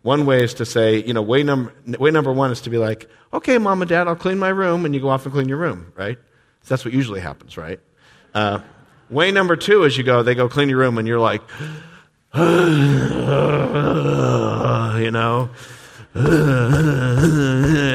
One 0.03 0.25
way 0.25 0.43
is 0.43 0.53
to 0.55 0.65
say, 0.65 1.03
you 1.03 1.13
know, 1.13 1.21
way 1.21 1.43
number, 1.43 1.73
way 1.97 2.11
number 2.11 2.31
one 2.31 2.51
is 2.51 2.61
to 2.61 2.69
be 2.69 2.77
like, 2.77 3.09
okay, 3.33 3.57
mom 3.57 3.81
and 3.81 3.89
dad, 3.89 4.07
I'll 4.07 4.15
clean 4.15 4.37
my 4.37 4.49
room, 4.49 4.85
and 4.85 4.93
you 4.93 5.01
go 5.01 5.09
off 5.09 5.25
and 5.25 5.33
clean 5.33 5.49
your 5.49 5.57
room, 5.57 5.93
right? 5.95 6.17
So 6.61 6.67
that's 6.75 6.85
what 6.85 6.93
usually 6.93 7.21
happens, 7.21 7.57
right? 7.57 7.79
Uh, 8.33 8.59
way 9.09 9.31
number 9.31 9.55
two 9.55 9.83
is 9.83 9.97
you 9.97 10.03
go, 10.03 10.21
they 10.21 10.35
go 10.35 10.47
clean 10.49 10.69
your 10.69 10.79
room, 10.79 10.97
and 10.97 11.07
you're 11.07 11.19
like, 11.19 11.41
you 12.35 12.41
know, 15.11 15.49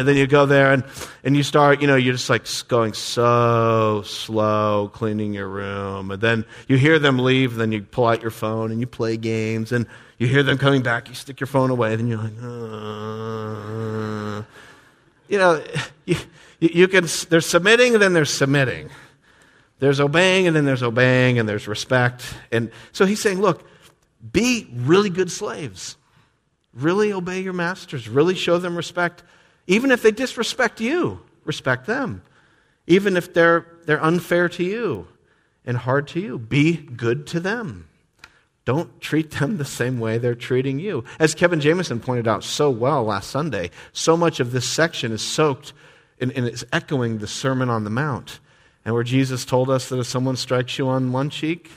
then 0.05 0.17
you 0.17 0.27
go 0.27 0.45
there 0.45 0.73
and, 0.73 0.83
and 1.23 1.37
you 1.37 1.45
start, 1.45 1.81
you 1.81 1.87
know, 1.87 1.95
you're 1.95 2.15
just 2.15 2.29
like 2.29 2.49
going 2.67 2.93
so 2.93 4.03
slow 4.05 4.91
cleaning 4.93 5.35
your 5.35 5.47
room. 5.47 6.11
And 6.11 6.21
then 6.21 6.45
you 6.67 6.79
hear 6.79 6.99
them 6.99 7.21
leave, 7.21 7.55
then 7.55 7.71
you 7.71 7.83
pull 7.83 8.07
out 8.07 8.21
your 8.21 8.33
phone 8.33 8.73
and 8.73 8.81
you 8.81 8.89
play 8.89 9.17
games. 9.17 9.71
And 9.71 9.87
you 10.19 10.27
hear 10.27 10.43
them 10.43 10.59
coming 10.59 10.83
back, 10.83 11.09
you 11.09 11.15
stick 11.15 11.39
your 11.39 11.47
phone 11.47 11.71
away, 11.71 11.95
then 11.95 12.09
you're 12.09 12.19
like, 12.19 12.33
uh. 12.43 14.43
you 15.29 15.39
know, 15.39 15.63
you, 16.05 16.17
you 16.59 16.89
can, 16.89 17.07
there's 17.29 17.47
submitting 17.47 17.95
and 17.95 18.03
then 18.03 18.15
there's 18.15 18.35
submitting. 18.35 18.91
There's 19.79 20.01
obeying 20.01 20.49
and 20.49 20.57
then 20.57 20.65
there's 20.65 20.83
obeying 20.83 21.39
and 21.39 21.49
there's 21.49 21.69
respect. 21.69 22.25
And 22.51 22.73
so 22.91 23.07
he's 23.07 23.23
saying, 23.23 23.41
look, 23.41 23.65
be 24.33 24.69
really 24.75 25.11
good 25.11 25.31
slaves. 25.31 25.98
Really 26.79 27.13
obey 27.13 27.41
your 27.41 27.53
masters. 27.53 28.09
Really 28.09 28.35
show 28.35 28.59
them 28.59 28.77
respect. 28.77 29.23
Even 29.67 29.91
if 29.91 30.03
they 30.03 30.13
disrespect 30.13 30.81
you, 30.81 31.21
respect 31.45 31.87
them. 31.87 32.23
Even 32.87 33.17
if 33.17 33.35
they're, 33.35 33.67
they're 33.85 34.03
unfair 34.03 34.49
to 34.49 34.65
you 34.65 35.09
and 35.65 35.77
hard 35.77 36.09
to 36.09 36.21
you, 36.21 36.39
be 36.39 36.77
good 36.77 37.27
to 37.29 37.41
them. 37.41 37.89
Don't 38.65 39.01
treat 39.01 39.33
them 39.33 39.57
the 39.57 39.65
same 39.65 39.99
way 39.99 40.19
they're 40.19 40.35
treating 40.35 40.79
you. 40.79 41.05
As 41.19 41.35
Kevin 41.35 41.61
Jameson 41.61 42.01
pointed 42.01 42.29
out 42.29 42.45
so 42.45 42.71
well 42.71 43.03
last 43.05 43.31
Sunday, 43.31 43.71
so 43.93 44.17
much 44.17 44.41
of 44.41 44.53
this 44.53 44.69
section 44.69 45.11
is 45.11 45.23
soaked 45.23 45.73
and, 46.21 46.33
and 46.33 46.47
it's 46.47 46.65
echoing 46.73 47.19
the 47.19 47.27
Sermon 47.27 47.71
on 47.71 47.85
the 47.85 47.91
Mount. 47.91 48.41
And 48.85 48.95
where 48.95 49.05
Jesus 49.05 49.45
told 49.45 49.69
us 49.69 49.89
that 49.89 49.99
if 49.99 50.07
someone 50.07 50.37
strikes 50.37 50.79
you 50.79 50.89
on 50.89 51.13
one 51.13 51.31
cheek, 51.31 51.71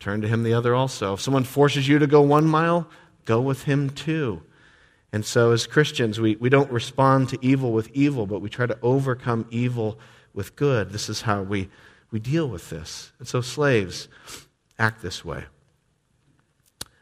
turn 0.00 0.20
to 0.20 0.28
him 0.28 0.42
the 0.42 0.54
other 0.54 0.74
also. 0.74 1.14
If 1.14 1.20
someone 1.20 1.44
forces 1.44 1.88
you 1.88 1.98
to 1.98 2.06
go 2.06 2.22
one 2.22 2.46
mile, 2.46 2.88
go 3.24 3.40
with 3.40 3.64
him 3.64 3.90
too. 3.90 4.42
And 5.12 5.26
so, 5.26 5.52
as 5.52 5.66
Christians, 5.66 6.20
we, 6.20 6.36
we 6.36 6.48
don't 6.48 6.70
respond 6.70 7.28
to 7.30 7.38
evil 7.42 7.72
with 7.72 7.90
evil, 7.92 8.26
but 8.26 8.40
we 8.40 8.48
try 8.48 8.66
to 8.66 8.78
overcome 8.82 9.46
evil 9.50 9.98
with 10.32 10.56
good. 10.56 10.90
This 10.90 11.08
is 11.08 11.22
how 11.22 11.42
we, 11.42 11.68
we 12.10 12.18
deal 12.18 12.48
with 12.48 12.70
this. 12.70 13.12
And 13.18 13.28
so, 13.28 13.42
slaves 13.42 14.08
act 14.78 15.02
this 15.02 15.24
way. 15.24 15.44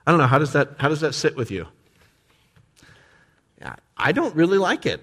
I 0.06 0.10
don't 0.10 0.18
know, 0.18 0.26
how 0.26 0.38
does 0.38 0.52
that, 0.54 0.76
how 0.78 0.88
does 0.88 1.00
that 1.02 1.14
sit 1.14 1.36
with 1.36 1.50
you? 1.50 1.68
I 4.00 4.12
don't 4.12 4.34
really 4.34 4.58
like 4.58 4.86
it. 4.86 5.00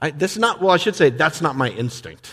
I, 0.00 0.10
this 0.10 0.32
is 0.32 0.38
not, 0.38 0.60
well, 0.60 0.70
I 0.70 0.78
should 0.78 0.96
say, 0.96 1.10
that's 1.10 1.40
not 1.40 1.54
my 1.54 1.68
instinct. 1.68 2.30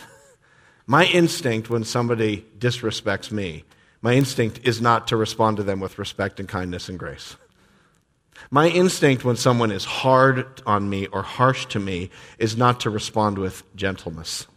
My 0.87 1.05
instinct 1.05 1.69
when 1.69 1.83
somebody 1.83 2.45
disrespects 2.57 3.31
me, 3.31 3.65
my 4.01 4.13
instinct 4.13 4.61
is 4.63 4.81
not 4.81 5.07
to 5.07 5.17
respond 5.17 5.57
to 5.57 5.63
them 5.63 5.79
with 5.79 5.97
respect 5.99 6.39
and 6.39 6.47
kindness 6.47 6.89
and 6.89 6.97
grace. 6.97 7.35
My 8.51 8.67
instinct 8.67 9.25
when 9.25 9.35
someone 9.35 9.71
is 9.71 9.85
hard 9.85 10.61
on 10.65 10.89
me 10.89 11.07
or 11.07 11.21
harsh 11.21 11.65
to 11.67 11.79
me 11.79 12.09
is 12.37 12.57
not 12.57 12.81
to 12.81 12.89
respond 12.89 13.37
with 13.37 13.63
gentleness. 13.75 14.47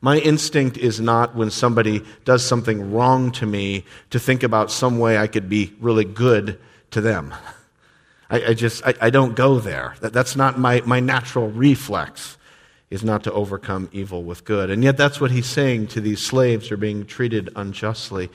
My 0.00 0.18
instinct 0.18 0.76
is 0.76 1.00
not 1.00 1.36
when 1.36 1.50
somebody 1.50 2.04
does 2.24 2.44
something 2.44 2.92
wrong 2.92 3.30
to 3.32 3.46
me 3.46 3.84
to 4.10 4.18
think 4.18 4.42
about 4.42 4.70
some 4.70 4.98
way 4.98 5.16
I 5.16 5.28
could 5.28 5.48
be 5.48 5.72
really 5.80 6.04
good 6.04 6.58
to 6.90 7.00
them. 7.00 7.32
I, 8.28 8.46
I 8.46 8.54
just, 8.54 8.84
I, 8.84 8.94
I, 9.00 9.10
don't 9.10 9.36
go 9.36 9.60
there. 9.60 9.94
That, 10.00 10.12
that's 10.12 10.34
not 10.34 10.58
my, 10.58 10.80
my 10.86 11.00
natural 11.00 11.50
reflex, 11.50 12.36
is 12.90 13.04
not 13.04 13.24
to 13.24 13.32
overcome 13.32 13.88
evil 13.92 14.24
with 14.24 14.44
good. 14.44 14.70
And 14.70 14.82
yet 14.82 14.96
that's 14.96 15.20
what 15.20 15.30
he's 15.30 15.46
saying 15.46 15.88
to 15.88 16.00
these 16.00 16.20
slaves 16.20 16.68
who 16.68 16.74
are 16.74 16.78
being 16.78 17.06
treated 17.06 17.50
unjustly 17.54 18.28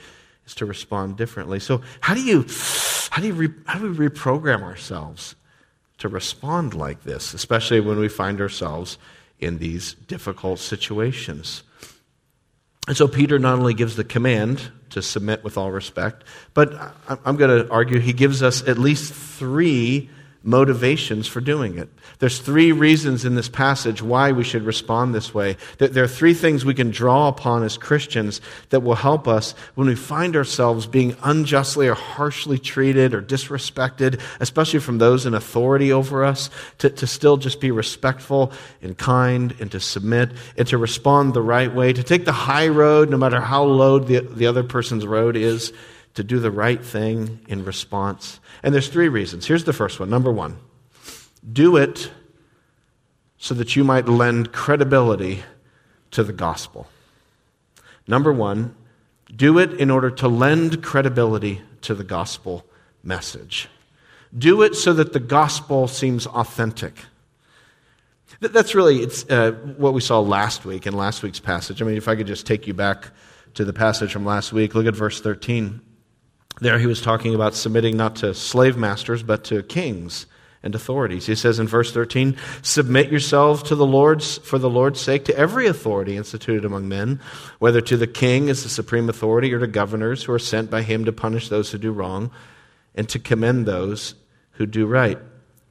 is 0.46 0.56
to 0.56 0.66
respond 0.66 1.18
differently. 1.18 1.60
So 1.60 1.82
how 2.00 2.14
do 2.14 2.22
you 2.22 2.44
how 3.18 3.24
do 3.24 3.34
re, 3.34 3.50
how 3.66 3.80
do 3.80 3.92
we 3.92 4.10
reprogram 4.10 4.62
ourselves 4.62 5.34
to 5.98 6.08
respond 6.08 6.76
like 6.76 7.02
this, 7.02 7.34
especially 7.34 7.80
when 7.80 7.98
we 7.98 8.08
find 8.08 8.40
ourselves 8.40 9.00
in 9.40 9.58
these 9.58 9.96
difficult 9.96 10.60
situations? 10.60 11.64
And 12.88 12.96
so 12.96 13.08
Peter 13.08 13.40
not 13.40 13.58
only 13.58 13.74
gives 13.74 13.96
the 13.96 14.04
command 14.04 14.72
to 14.92 15.02
submit 15.02 15.44
with 15.44 15.58
all 15.58 15.72
respect, 15.72 16.26
but 16.54 16.72
I'm 17.26 17.38
going 17.38 17.66
to 17.66 17.68
argue 17.72 17.98
he 17.98 18.14
gives 18.14 18.44
us 18.44 18.62
at 18.68 18.78
least 18.78 19.16
three 19.16 20.12
motivations 20.48 21.28
for 21.28 21.42
doing 21.42 21.78
it. 21.78 21.90
There's 22.20 22.40
three 22.40 22.72
reasons 22.72 23.26
in 23.26 23.36
this 23.36 23.50
passage 23.50 24.02
why 24.02 24.32
we 24.32 24.46
should 24.46 24.64
respond 24.64 25.14
this 25.14 25.34
way. 25.34 25.58
There 25.78 26.06
are 26.06 26.08
three 26.08 26.34
things 26.34 26.64
we 26.64 26.74
can 26.74 26.90
draw 26.90 27.28
upon 27.28 27.64
as 27.64 27.78
Christians 27.78 28.40
that 28.70 28.80
will 28.80 28.96
help 28.96 29.28
us 29.28 29.52
when 29.76 29.88
we 29.88 29.96
find 29.96 30.38
ourselves 30.38 30.88
being 30.88 31.18
unjustly 31.22 31.90
or 31.90 31.96
harshly 31.96 32.58
treated 32.58 33.14
or 33.14 33.22
disrespected, 33.22 34.22
especially 34.40 34.80
from 34.80 35.00
those 35.00 35.26
in 35.26 35.34
authority 35.34 35.92
over 35.92 36.24
us, 36.24 36.50
to, 36.78 36.90
to 36.92 37.06
still 37.06 37.36
just 37.36 37.60
be 37.60 37.70
respectful 37.70 38.54
and 38.82 38.98
kind 38.98 39.54
and 39.60 39.70
to 39.74 39.82
submit 39.82 40.32
and 40.58 40.66
to 40.70 40.78
respond 40.78 41.34
the 41.34 41.42
right 41.42 41.76
way, 41.76 41.92
to 41.92 42.04
take 42.04 42.24
the 42.24 42.32
high 42.32 42.70
road 42.70 43.10
no 43.10 43.18
matter 43.18 43.42
how 43.42 43.66
low 43.66 44.00
the, 44.00 44.22
the 44.22 44.48
other 44.48 44.64
person's 44.64 45.06
road 45.06 45.36
is 45.36 45.74
to 46.18 46.24
do 46.24 46.40
the 46.40 46.50
right 46.50 46.84
thing 46.84 47.40
in 47.48 47.64
response. 47.64 48.40
And 48.64 48.74
there's 48.74 48.88
three 48.88 49.08
reasons. 49.08 49.46
Here's 49.46 49.66
the 49.66 49.72
first 49.72 50.00
one. 50.00 50.10
Number 50.10 50.32
one, 50.32 50.58
do 51.54 51.78
it 51.78 52.10
so 53.38 53.54
that 53.54 53.76
you 53.76 53.84
might 53.84 54.10
lend 54.10 54.52
credibility 54.52 55.44
to 56.10 56.24
the 56.24 56.34
gospel. 56.34 56.88
Number 58.08 58.34
one, 58.34 58.76
do 59.36 59.60
it 59.60 59.74
in 59.74 59.92
order 59.92 60.10
to 60.10 60.28
lend 60.28 60.82
credibility 60.82 61.62
to 61.82 61.94
the 61.94 62.04
gospel 62.04 62.66
message. 63.04 63.70
Do 64.36 64.64
it 64.64 64.74
so 64.74 64.94
that 64.94 65.14
the 65.14 65.20
gospel 65.20 65.88
seems 65.88 66.26
authentic. 66.26 66.96
That's 68.40 68.74
really 68.74 69.04
it's, 69.04 69.24
uh, 69.30 69.52
what 69.78 69.94
we 69.94 70.02
saw 70.02 70.20
last 70.20 70.66
week 70.66 70.88
in 70.88 70.96
last 70.96 71.22
week's 71.22 71.40
passage. 71.40 71.80
I 71.80 71.86
mean, 71.86 71.96
if 71.96 72.08
I 72.08 72.16
could 72.16 72.26
just 72.26 72.48
take 72.48 72.66
you 72.66 72.74
back 72.74 73.12
to 73.54 73.64
the 73.64 73.72
passage 73.72 74.12
from 74.12 74.26
last 74.26 74.52
week, 74.52 74.74
look 74.74 74.88
at 74.88 74.96
verse 74.96 75.22
13. 75.22 75.82
There 76.60 76.80
he 76.80 76.88
was 76.88 77.02
talking 77.02 77.36
about 77.36 77.54
submitting 77.54 77.98
not 77.98 78.16
to 78.18 78.34
slave 78.34 78.78
masters, 78.78 79.22
but 79.22 79.44
to 79.46 79.62
kings 79.64 80.26
and 80.64 80.74
authorities. 80.74 81.28
He 81.28 81.36
says 81.36 81.60
in 81.60 81.68
verse 81.68 81.92
13, 81.94 82.36
Submit 82.64 83.12
yourselves 83.12 83.62
to 83.64 83.76
the 83.76 83.86
Lord's, 83.86 84.40
for 84.40 84.58
the 84.58 84.70
Lord's 84.70 85.00
sake, 85.00 85.26
to 85.26 85.38
every 85.38 85.68
authority 85.68 86.18
instituted 86.18 86.66
among 86.66 86.90
men, 86.90 87.20
whether 87.60 87.80
to 87.82 87.96
the 87.96 88.08
king 88.08 88.50
as 88.50 88.64
the 88.64 88.70
supreme 88.70 89.08
authority 89.08 89.54
or 89.54 89.60
to 89.60 89.68
governors 89.68 90.24
who 90.24 90.34
are 90.34 90.40
sent 90.40 90.72
by 90.72 90.82
him 90.82 91.06
to 91.06 91.14
punish 91.14 91.50
those 91.50 91.72
who 91.72 91.78
do 91.78 91.92
wrong 91.92 92.32
and 92.96 93.08
to 93.10 93.20
commend 93.20 93.66
those 93.66 94.16
who 94.54 94.66
do 94.66 94.88
right. 94.88 95.20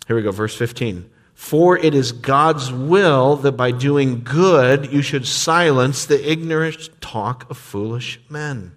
Here 0.07 0.15
we 0.15 0.23
go, 0.23 0.31
verse 0.31 0.57
15. 0.57 1.11
For 1.35 1.77
it 1.77 1.95
is 1.95 2.13
God's 2.13 2.73
will 2.73 3.37
that 3.37 3.53
by 3.53 3.73
doing 3.73 4.23
good 4.23 4.93
you 4.93 5.03
should 5.03 5.27
silence 5.27 6.07
the 6.07 6.31
ignorant 6.31 6.89
talk 7.01 7.51
of 7.51 7.59
foolish 7.59 8.21
men. 8.31 8.76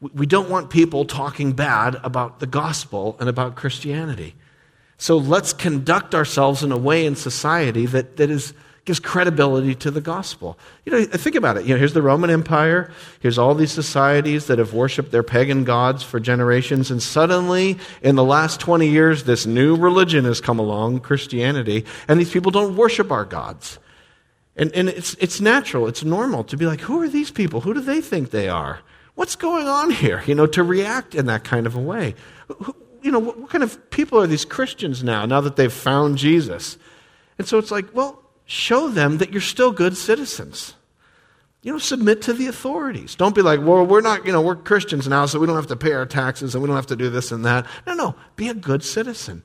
We 0.00 0.26
don't 0.26 0.48
want 0.48 0.70
people 0.70 1.04
talking 1.04 1.52
bad 1.52 1.96
about 2.02 2.40
the 2.40 2.46
gospel 2.46 3.16
and 3.20 3.28
about 3.28 3.54
Christianity. 3.54 4.34
So 4.96 5.16
let's 5.16 5.52
conduct 5.52 6.14
ourselves 6.14 6.62
in 6.62 6.72
a 6.72 6.76
way 6.76 7.06
in 7.06 7.16
society 7.16 7.86
that, 7.86 8.16
that 8.18 8.30
is, 8.30 8.54
gives 8.84 9.00
credibility 9.00 9.74
to 9.76 9.90
the 9.90 10.00
gospel. 10.00 10.58
You 10.84 10.92
know, 10.92 11.04
think 11.04 11.36
about 11.36 11.56
it. 11.56 11.64
You 11.64 11.74
know, 11.74 11.78
here's 11.78 11.92
the 11.92 12.02
Roman 12.02 12.30
Empire. 12.30 12.90
Here's 13.20 13.38
all 13.38 13.54
these 13.54 13.72
societies 13.72 14.46
that 14.46 14.58
have 14.58 14.74
worshiped 14.74 15.10
their 15.10 15.22
pagan 15.22 15.64
gods 15.64 16.02
for 16.02 16.18
generations. 16.18 16.90
And 16.90 17.02
suddenly, 17.02 17.78
in 18.02 18.16
the 18.16 18.24
last 18.24 18.60
20 18.60 18.88
years, 18.88 19.24
this 19.24 19.46
new 19.46 19.76
religion 19.76 20.24
has 20.24 20.40
come 20.40 20.58
along, 20.58 21.00
Christianity, 21.00 21.84
and 22.08 22.18
these 22.18 22.30
people 22.30 22.50
don't 22.50 22.76
worship 22.76 23.10
our 23.10 23.24
gods. 23.24 23.78
And, 24.56 24.72
and 24.72 24.88
it's, 24.88 25.14
it's 25.14 25.40
natural, 25.40 25.86
it's 25.86 26.04
normal 26.04 26.44
to 26.44 26.56
be 26.56 26.66
like, 26.66 26.80
who 26.80 27.00
are 27.00 27.08
these 27.08 27.30
people? 27.30 27.62
Who 27.62 27.72
do 27.72 27.80
they 27.80 28.00
think 28.00 28.30
they 28.30 28.48
are? 28.48 28.80
What's 29.20 29.36
going 29.36 29.68
on 29.68 29.90
here? 29.90 30.22
You 30.26 30.34
know, 30.34 30.46
to 30.46 30.62
react 30.62 31.14
in 31.14 31.26
that 31.26 31.44
kind 31.44 31.66
of 31.66 31.76
a 31.76 31.78
way. 31.78 32.14
You 33.02 33.10
know, 33.10 33.18
what, 33.18 33.50
kind 33.50 33.62
of 33.62 33.90
people 33.90 34.18
are 34.18 34.26
these 34.26 34.46
Christians 34.46 35.04
now, 35.04 35.26
now 35.26 35.42
that 35.42 35.56
they've 35.56 35.70
found 35.70 36.16
Jesus? 36.16 36.78
And 37.36 37.46
so 37.46 37.58
it's 37.58 37.70
like, 37.70 37.94
well, 37.94 38.22
show 38.46 38.88
them 38.88 39.18
that 39.18 39.30
you're 39.30 39.42
still 39.42 39.72
good 39.72 39.94
citizens. 39.94 40.72
You 41.60 41.72
know, 41.72 41.78
submit 41.78 42.22
to 42.22 42.32
the 42.32 42.46
authorities. 42.46 43.14
Don't 43.14 43.34
be 43.34 43.42
like, 43.42 43.60
well, 43.60 43.84
we're 43.84 44.00
not, 44.00 44.24
you 44.24 44.32
know, 44.32 44.40
we're 44.40 44.56
Christians 44.56 45.06
now, 45.06 45.26
so 45.26 45.38
we 45.38 45.46
don't 45.46 45.56
have 45.56 45.66
to 45.66 45.76
pay 45.76 45.92
our 45.92 46.06
taxes 46.06 46.54
and 46.54 46.62
we 46.62 46.66
don't 46.66 46.76
have 46.76 46.86
to 46.86 46.96
do 46.96 47.10
this 47.10 47.30
and 47.30 47.44
that. 47.44 47.66
No, 47.86 47.92
no, 47.92 48.14
be 48.36 48.48
a 48.48 48.54
good 48.54 48.82
citizen. 48.82 49.42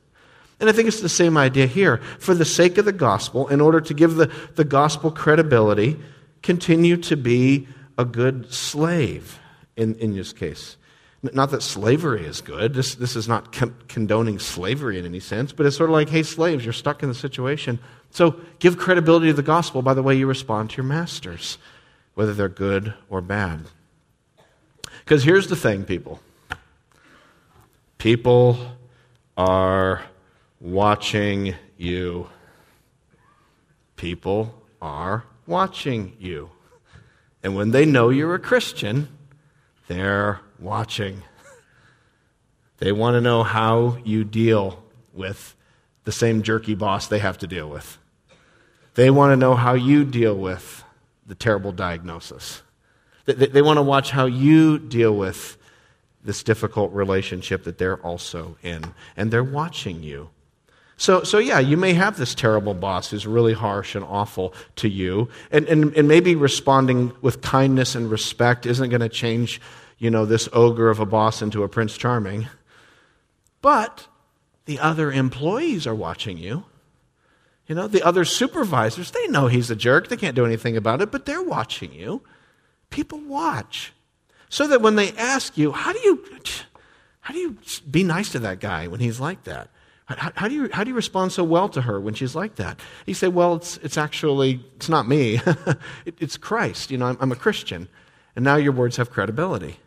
And 0.61 0.69
I 0.69 0.71
think 0.71 0.87
it's 0.87 1.01
the 1.01 1.09
same 1.09 1.35
idea 1.35 1.67
here. 1.67 1.97
For 2.19 2.33
the 2.33 2.45
sake 2.45 2.77
of 2.77 2.85
the 2.85 2.93
gospel, 2.93 3.49
in 3.49 3.59
order 3.59 3.81
to 3.81 3.93
give 3.93 4.15
the, 4.15 4.31
the 4.55 4.63
gospel 4.63 5.11
credibility, 5.11 5.99
continue 6.43 6.95
to 6.95 7.17
be 7.17 7.67
a 7.97 8.05
good 8.05 8.53
slave 8.53 9.41
in, 9.77 9.95
in 9.95 10.15
this 10.15 10.33
case. 10.33 10.77
Not 11.21 11.51
that 11.51 11.63
slavery 11.63 12.25
is 12.25 12.41
good. 12.41 12.73
This, 12.73 12.95
this 12.95 13.15
is 13.15 13.27
not 13.27 13.51
con- 13.51 13.75
condoning 13.87 14.37
slavery 14.37 14.99
in 14.99 15.05
any 15.05 15.19
sense, 15.19 15.51
but 15.51 15.65
it's 15.65 15.75
sort 15.75 15.89
of 15.89 15.93
like, 15.93 16.09
hey, 16.09 16.23
slaves, 16.23 16.63
you're 16.63 16.73
stuck 16.73 17.01
in 17.01 17.09
the 17.09 17.15
situation. 17.15 17.79
So 18.11 18.39
give 18.59 18.77
credibility 18.77 19.27
to 19.27 19.33
the 19.33 19.41
gospel 19.41 19.81
by 19.81 19.93
the 19.93 20.03
way 20.03 20.15
you 20.15 20.27
respond 20.27 20.69
to 20.71 20.77
your 20.77 20.85
masters, 20.85 21.57
whether 22.13 22.33
they're 22.33 22.47
good 22.47 22.93
or 23.09 23.21
bad. 23.21 23.61
Because 24.99 25.23
here's 25.23 25.47
the 25.47 25.55
thing, 25.55 25.83
people 25.83 26.19
people 27.97 28.57
are 29.37 30.03
watching 30.59 31.55
you. 31.77 32.27
People 33.95 34.53
are 34.81 35.23
watching 35.47 36.15
you. 36.19 36.49
And 37.43 37.55
when 37.55 37.71
they 37.71 37.85
know 37.85 38.09
you're 38.09 38.35
a 38.35 38.39
Christian, 38.39 39.07
they're 39.87 40.39
watching. 40.59 41.21
They 42.77 42.91
want 42.91 43.15
to 43.15 43.21
know 43.21 43.43
how 43.43 43.97
you 44.03 44.23
deal 44.23 44.83
with 45.13 45.55
the 46.03 46.11
same 46.11 46.41
jerky 46.41 46.75
boss 46.75 47.07
they 47.07 47.19
have 47.19 47.37
to 47.39 47.47
deal 47.47 47.69
with. 47.69 47.97
They 48.95 49.09
want 49.09 49.31
to 49.31 49.37
know 49.37 49.55
how 49.55 49.73
you 49.73 50.05
deal 50.05 50.35
with 50.35 50.83
the 51.25 51.35
terrible 51.35 51.71
diagnosis. 51.71 52.61
They, 53.25 53.33
they, 53.33 53.61
want 53.61 53.77
to 53.77 53.81
watch 53.81 54.11
how 54.11 54.25
you 54.25 54.77
deal 54.77 55.15
with 55.15 55.57
this 56.23 56.43
difficult 56.43 56.93
relationship 56.93 57.63
that 57.63 57.77
they're 57.77 57.97
also 57.97 58.57
in. 58.61 58.93
And 59.17 59.31
they're 59.31 59.43
watching 59.43 60.03
you. 60.03 60.29
So, 60.97 61.23
so 61.23 61.39
yeah, 61.39 61.59
you 61.59 61.75
may 61.75 61.93
have 61.93 62.17
this 62.17 62.33
terrible 62.33 62.73
boss 62.73 63.09
who's 63.09 63.27
really 63.27 63.53
harsh 63.53 63.95
and 63.95 64.05
awful 64.05 64.53
to 64.77 64.87
you, 64.87 65.29
and, 65.51 65.67
and, 65.67 65.93
and 65.95 66.07
maybe 66.07 66.35
responding 66.35 67.11
with 67.21 67.41
kindness 67.41 67.95
and 67.95 68.09
respect 68.09 68.65
isn't 68.65 68.89
going 68.89 69.01
to 69.01 69.09
change, 69.09 69.59
you 69.97 70.09
know, 70.09 70.25
this 70.25 70.47
ogre 70.53 70.89
of 70.89 70.99
a 70.99 71.05
boss 71.05 71.41
into 71.41 71.63
a 71.63 71.69
Prince 71.69 71.97
Charming. 71.97 72.47
But 73.61 74.07
the 74.65 74.79
other 74.79 75.11
employees 75.11 75.85
are 75.85 75.95
watching 75.95 76.37
you. 76.37 76.63
You 77.67 77.75
know, 77.75 77.87
the 77.87 78.03
other 78.03 78.25
supervisors, 78.25 79.11
they 79.11 79.27
know 79.27 79.47
he's 79.47 79.71
a 79.71 79.75
jerk. 79.75 80.07
They 80.07 80.17
can't 80.17 80.35
do 80.35 80.45
anything 80.45 80.77
about 80.77 81.01
it, 81.01 81.11
but 81.11 81.25
they're 81.25 81.41
watching 81.41 81.91
you. 81.93 82.21
People 82.89 83.19
watch. 83.19 83.91
So 84.49 84.67
that 84.67 84.81
when 84.81 84.95
they 84.95 85.11
ask 85.13 85.57
you, 85.57 85.71
how 85.71 85.91
do 85.91 85.99
you, 85.99 86.23
how 87.21 87.33
do 87.33 87.39
you 87.39 87.57
be 87.89 88.03
nice 88.03 88.31
to 88.33 88.39
that 88.39 88.59
guy 88.59 88.87
when 88.87 88.99
he's 88.99 89.19
like 89.19 89.43
that? 89.43 89.69
How, 90.05 90.31
how, 90.35 90.47
do 90.47 90.53
you, 90.53 90.69
how 90.71 90.83
do 90.83 90.89
you 90.89 90.95
respond 90.95 91.31
so 91.31 91.43
well 91.43 91.67
to 91.69 91.81
her 91.81 91.99
when 91.99 92.13
she's 92.13 92.35
like 92.35 92.55
that? 92.55 92.79
You 93.05 93.13
say, 93.13 93.27
well, 93.27 93.55
it's, 93.55 93.77
it's 93.77 93.97
actually, 93.97 94.63
it's 94.75 94.87
not 94.89 95.07
me. 95.07 95.41
it, 96.05 96.15
it's 96.19 96.37
Christ. 96.37 96.91
You 96.91 96.97
know, 96.97 97.07
I'm, 97.07 97.17
I'm, 97.19 97.31
a 97.31 97.35
Christian. 97.35 97.87
And 98.35 98.45
now 98.45 98.55
your 98.55 98.71
words 98.71 98.97
have 98.97 99.09
credibility. 99.09 99.77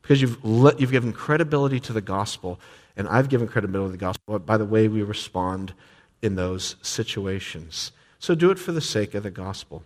Because 0.00 0.20
you've, 0.20 0.44
let, 0.44 0.80
you've 0.80 0.90
given 0.90 1.12
credibility 1.12 1.78
to 1.80 1.92
the 1.92 2.00
gospel, 2.00 2.58
and 2.96 3.06
I've 3.06 3.28
given 3.28 3.46
credibility 3.46 3.90
to 3.90 3.92
the 3.92 3.98
gospel 3.98 4.38
by 4.40 4.56
the 4.56 4.64
way 4.64 4.88
we 4.88 5.02
respond 5.02 5.74
in 6.20 6.34
those 6.34 6.74
situations. 6.82 7.92
So 8.18 8.34
do 8.34 8.50
it 8.50 8.58
for 8.58 8.72
the 8.72 8.80
sake 8.80 9.14
of 9.14 9.22
the 9.22 9.30
gospel. 9.30 9.84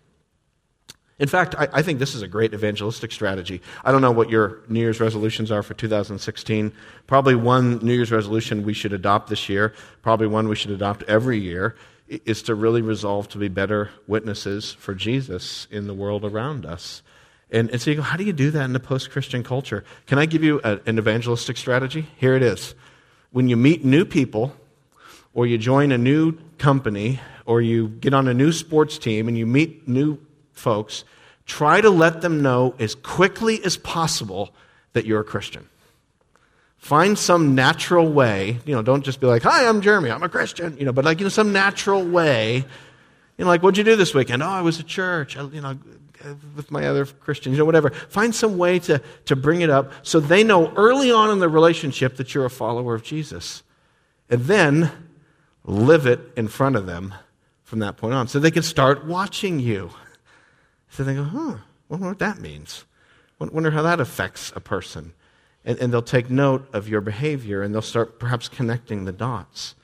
In 1.19 1.29
fact, 1.29 1.55
I, 1.57 1.69
I, 1.73 1.83
think 1.83 1.99
this 1.99 2.15
is 2.15 2.21
a 2.21 2.29
great 2.29 2.53
evangelistic 2.53 3.11
strategy. 3.11 3.63
I 3.85 3.91
don't 3.91 4.03
know 4.03 4.13
what 4.13 4.29
your 4.29 4.59
New 4.69 4.81
Year's 4.81 5.01
resolutions 5.01 5.51
are 5.51 5.63
for 5.63 5.73
2016. 5.73 6.73
Probably 7.07 7.35
one 7.35 7.79
New 7.79 7.95
Year's 7.95 8.13
resolution 8.13 8.65
we 8.65 8.75
should 8.75 8.93
adopt 8.93 9.31
this 9.31 9.49
year, 9.49 9.73
probably 10.03 10.27
one 10.27 10.47
we 10.47 10.57
should 10.57 10.73
adopt 10.73 11.05
every 11.05 11.39
year, 11.39 11.75
is 12.09 12.43
to 12.43 12.55
really 12.55 12.83
resolve 12.83 13.29
to 13.31 13.39
be 13.39 13.49
better 13.49 13.91
witnesses 14.07 14.75
for 14.75 14.95
Jesus 14.95 15.67
in 15.71 15.87
the 15.87 15.95
world 15.95 16.23
around 16.23 16.67
us. 16.67 17.03
And, 17.51 17.71
and 17.71 17.81
so 17.81 17.91
you 17.91 17.97
go, 17.97 18.03
how 18.03 18.17
do 18.17 18.25
you 18.25 18.33
do 18.33 18.51
that 18.51 18.65
in 18.65 18.77
a 18.77 18.81
post 18.81 19.11
Christian 19.11 19.43
culture? 19.43 19.85
Can 20.07 20.19
I 20.19 20.27
give 20.27 20.45
you 20.45 20.61
a, 20.65 20.81
an 20.87 20.99
evangelistic 20.99 21.57
strategy? 21.57 22.09
Here 22.17 22.35
it 22.35 22.43
is. 22.43 22.75
When 23.31 23.49
you 23.49 23.57
meet 23.57 23.85
new 23.85 24.05
people, 24.05 24.55
or 25.33 25.47
you 25.47 25.57
join 25.59 25.93
a 25.93 25.99
new 25.99 26.33
company, 26.59 27.21
or 27.45 27.61
you 27.61 27.89
get 27.89 28.15
on 28.15 28.29
a 28.29 28.35
new 28.35 28.53
sports 28.53 28.99
team 28.99 29.29
and 29.29 29.37
you 29.37 29.47
meet 29.47 29.87
new 29.87 30.19
folks, 30.53 31.05
try 31.47 31.81
to 31.81 31.91
let 31.91 32.21
them 32.21 32.43
know 32.43 32.75
as 32.79 32.95
quickly 32.95 33.65
as 33.65 33.77
possible 33.77 34.51
that 34.93 35.07
you're 35.07 35.21
a 35.21 35.25
Christian. 35.25 35.69
Find 36.79 37.19
some 37.19 37.55
natural 37.55 38.13
way, 38.13 38.59
you 38.65 38.75
know, 38.75 38.83
don't 38.83 39.05
just 39.05 39.21
be 39.21 39.27
like, 39.27 39.43
hi, 39.43 39.67
I'm 39.67 39.81
Jeremy, 39.81 40.11
I'm 40.11 40.23
a 40.23 40.29
Christian, 40.29 40.77
you 40.79 40.85
know, 40.85 40.93
but 40.93 41.05
like, 41.05 41.19
you 41.19 41.25
know, 41.25 41.31
some 41.31 41.53
natural 41.53 42.05
way. 42.05 42.65
You 43.39 43.45
know, 43.45 43.47
like, 43.47 43.63
what'd 43.63 43.77
you 43.77 43.85
do 43.85 43.97
this 43.97 44.15
weekend? 44.15 44.43
Oh, 44.43 44.47
I 44.47 44.63
was 44.63 44.79
at 44.81 44.87
church, 44.87 45.37
I, 45.37 45.43
you 45.45 45.61
know, 45.61 45.79
with 46.55 46.71
my 46.71 46.87
other 46.87 47.05
Christians, 47.05 47.55
you 47.55 47.59
know, 47.59 47.65
whatever. 47.65 47.91
Find 47.91 48.35
some 48.35 48.57
way 48.59 48.79
to, 48.81 49.01
to 49.27 49.37
bring 49.37 49.61
it 49.61 49.71
up 49.71 49.93
so 50.03 50.21
they 50.21 50.43
know 50.43 50.73
early 50.75 51.11
on 51.11 51.31
in 51.31 51.39
the 51.39 51.49
relationship 51.49 52.17
that 52.17 52.35
you're 52.35 52.47
a 52.47 52.51
follower 52.51 52.95
of 52.95 53.03
Jesus. 53.03 53.63
And 54.29 54.43
then 54.43 54.91
live 55.65 56.07
it 56.07 56.21
in 56.37 56.49
front 56.49 56.77
of 56.77 56.87
them 56.87 57.15
from 57.65 57.81
that 57.81 57.97
point 57.97 58.15
on 58.15 58.29
so 58.29 58.39
they 58.39 58.51
can 58.51 58.63
start 58.63 59.05
watching 59.05 59.59
you. 59.59 59.91
So 60.91 61.05
they 61.05 61.15
go, 61.15 61.25
huh, 61.25 61.57
wonder 61.89 62.09
what 62.09 62.19
that 62.19 62.41
means. 62.41 62.85
Wonder 63.39 63.71
how 63.71 63.83
that 63.83 64.01
affects 64.01 64.53
a 64.57 64.61
person. 64.61 65.13
And, 65.65 65.79
and 65.79 65.93
they'll 65.93 66.03
take 66.03 66.31
note 66.31 66.69
of 66.73 66.89
your 66.89 67.01
behavior 67.01 67.63
and 67.63 67.75
they'll 67.75 67.83
start 67.83 68.19
perhaps 68.19 68.49
connecting 68.49 69.05
the 69.05 69.13
dots 69.13 69.75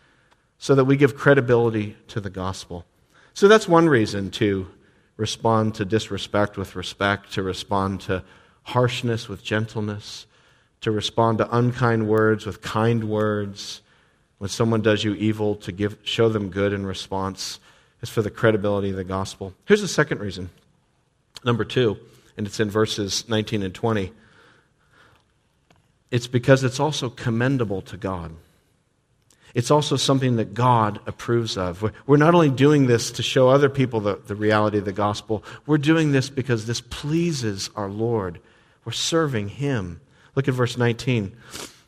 so 0.59 0.75
that 0.75 0.85
we 0.85 0.97
give 0.97 1.17
credibility 1.17 1.97
to 2.09 2.21
the 2.21 2.31
gospel. 2.31 2.87
So 3.35 3.49
that's 3.49 3.67
one 3.67 3.89
reason 3.89 4.31
to 4.33 4.69
respond 5.17 5.75
to 5.75 5.85
disrespect 5.85 6.57
with 6.57 6.77
respect, 6.77 7.33
to 7.33 7.43
respond 7.43 8.01
to 8.03 8.23
harshness 8.63 9.29
with 9.29 9.43
gentleness, 9.43 10.27
to 10.81 10.91
respond 10.91 11.39
to 11.39 11.57
unkind 11.57 12.09
words 12.09 12.47
with 12.47 12.63
kind 12.63 13.05
words. 13.05 13.83
When 14.39 14.51
someone 14.51 14.83
does 14.83 15.05
you 15.05 15.15
evil, 15.15 15.57
to 15.57 15.73
give, 15.73 15.99
show 16.03 16.29
them 16.29 16.49
good 16.49 16.73
in 16.73 16.87
response 16.87 17.61
is 18.01 18.09
for 18.09 18.23
the 18.23 18.31
credibility 18.31 18.91
of 18.91 18.97
the 18.97 19.05
gospel. 19.05 19.55
Here's 19.65 19.81
the 19.81 19.89
second 19.89 20.21
reason 20.21 20.51
Number 21.45 21.65
two, 21.65 21.99
and 22.37 22.47
it's 22.47 22.61
in 22.61 22.71
verses 22.71 23.29
19 23.29 23.63
and 23.63 23.75
20, 23.75 24.13
it's 26.11 26.27
because 26.27 26.63
it's 26.63 26.79
also 26.79 27.09
commendable 27.09 27.83
to 27.83 27.97
God. 27.97 28.33
It's 29.55 29.71
also 29.71 29.97
something 29.97 30.37
that 30.37 30.55
God 30.55 31.01
approves 31.07 31.59
of. 31.59 31.93
We're 32.07 32.17
not 32.17 32.35
only 32.35 32.51
doing 32.51 32.87
this 32.87 33.11
to 33.13 33.23
show 33.23 33.49
other 33.49 33.69
people 33.69 34.01
the, 34.01 34.17
the 34.17 34.35
reality 34.35 34.79
of 34.79 34.85
the 34.85 34.93
gospel, 34.93 35.45
we're 35.67 35.79
doing 35.79 36.13
this 36.13 36.31
because 36.31 36.67
this 36.67 36.81
pleases 36.81 37.69
our 37.77 37.91
Lord. 37.91 38.41
We're 38.85 38.93
serving 38.93 39.49
Him. 39.49 40.01
Look 40.35 40.49
at 40.49 40.55
verse 40.55 40.79
19. 40.79 41.37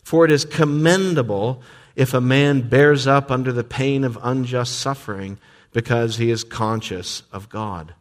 For 0.02 0.24
it 0.24 0.30
is 0.30 0.44
commendable 0.44 1.62
if 1.96 2.12
a 2.12 2.20
man 2.20 2.68
bears 2.68 3.06
up 3.06 3.30
under 3.30 3.52
the 3.52 3.64
pain 3.64 4.04
of 4.04 4.18
unjust 4.22 4.78
suffering 4.78 5.38
because 5.72 6.16
he 6.16 6.30
is 6.30 6.44
conscious 6.44 7.22
of 7.32 7.48
God. 7.48 7.94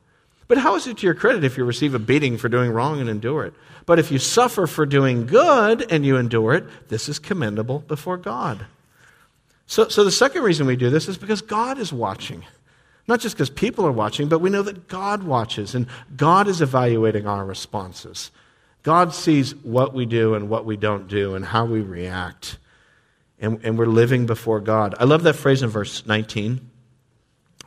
But 0.47 0.57
how 0.57 0.75
is 0.75 0.87
it 0.87 0.97
to 0.97 1.05
your 1.05 1.15
credit 1.15 1.43
if 1.43 1.57
you 1.57 1.63
receive 1.63 1.93
a 1.93 1.99
beating 1.99 2.37
for 2.37 2.49
doing 2.49 2.71
wrong 2.71 2.99
and 2.99 3.09
endure 3.09 3.45
it? 3.45 3.53
But 3.85 3.99
if 3.99 4.11
you 4.11 4.19
suffer 4.19 4.67
for 4.67 4.85
doing 4.85 5.25
good 5.25 5.91
and 5.91 6.05
you 6.05 6.17
endure 6.17 6.53
it, 6.53 6.89
this 6.89 7.09
is 7.09 7.19
commendable 7.19 7.79
before 7.79 8.17
God. 8.17 8.65
So, 9.67 9.87
so 9.87 10.03
the 10.03 10.11
second 10.11 10.43
reason 10.43 10.67
we 10.67 10.75
do 10.75 10.89
this 10.89 11.07
is 11.07 11.17
because 11.17 11.41
God 11.41 11.79
is 11.79 11.93
watching. 11.93 12.43
Not 13.07 13.19
just 13.19 13.35
because 13.35 13.49
people 13.49 13.85
are 13.85 13.91
watching, 13.91 14.29
but 14.29 14.39
we 14.39 14.49
know 14.49 14.61
that 14.61 14.87
God 14.87 15.23
watches 15.23 15.75
and 15.75 15.87
God 16.15 16.47
is 16.47 16.61
evaluating 16.61 17.27
our 17.27 17.43
responses. 17.45 18.31
God 18.83 19.13
sees 19.13 19.55
what 19.55 19.93
we 19.93 20.05
do 20.05 20.35
and 20.35 20.49
what 20.49 20.65
we 20.65 20.77
don't 20.77 21.07
do 21.07 21.35
and 21.35 21.43
how 21.43 21.65
we 21.65 21.81
react. 21.81 22.57
And, 23.39 23.59
and 23.63 23.77
we're 23.77 23.85
living 23.85 24.25
before 24.25 24.59
God. 24.61 24.95
I 24.99 25.05
love 25.05 25.23
that 25.23 25.35
phrase 25.35 25.63
in 25.63 25.69
verse 25.69 26.05
19 26.05 26.69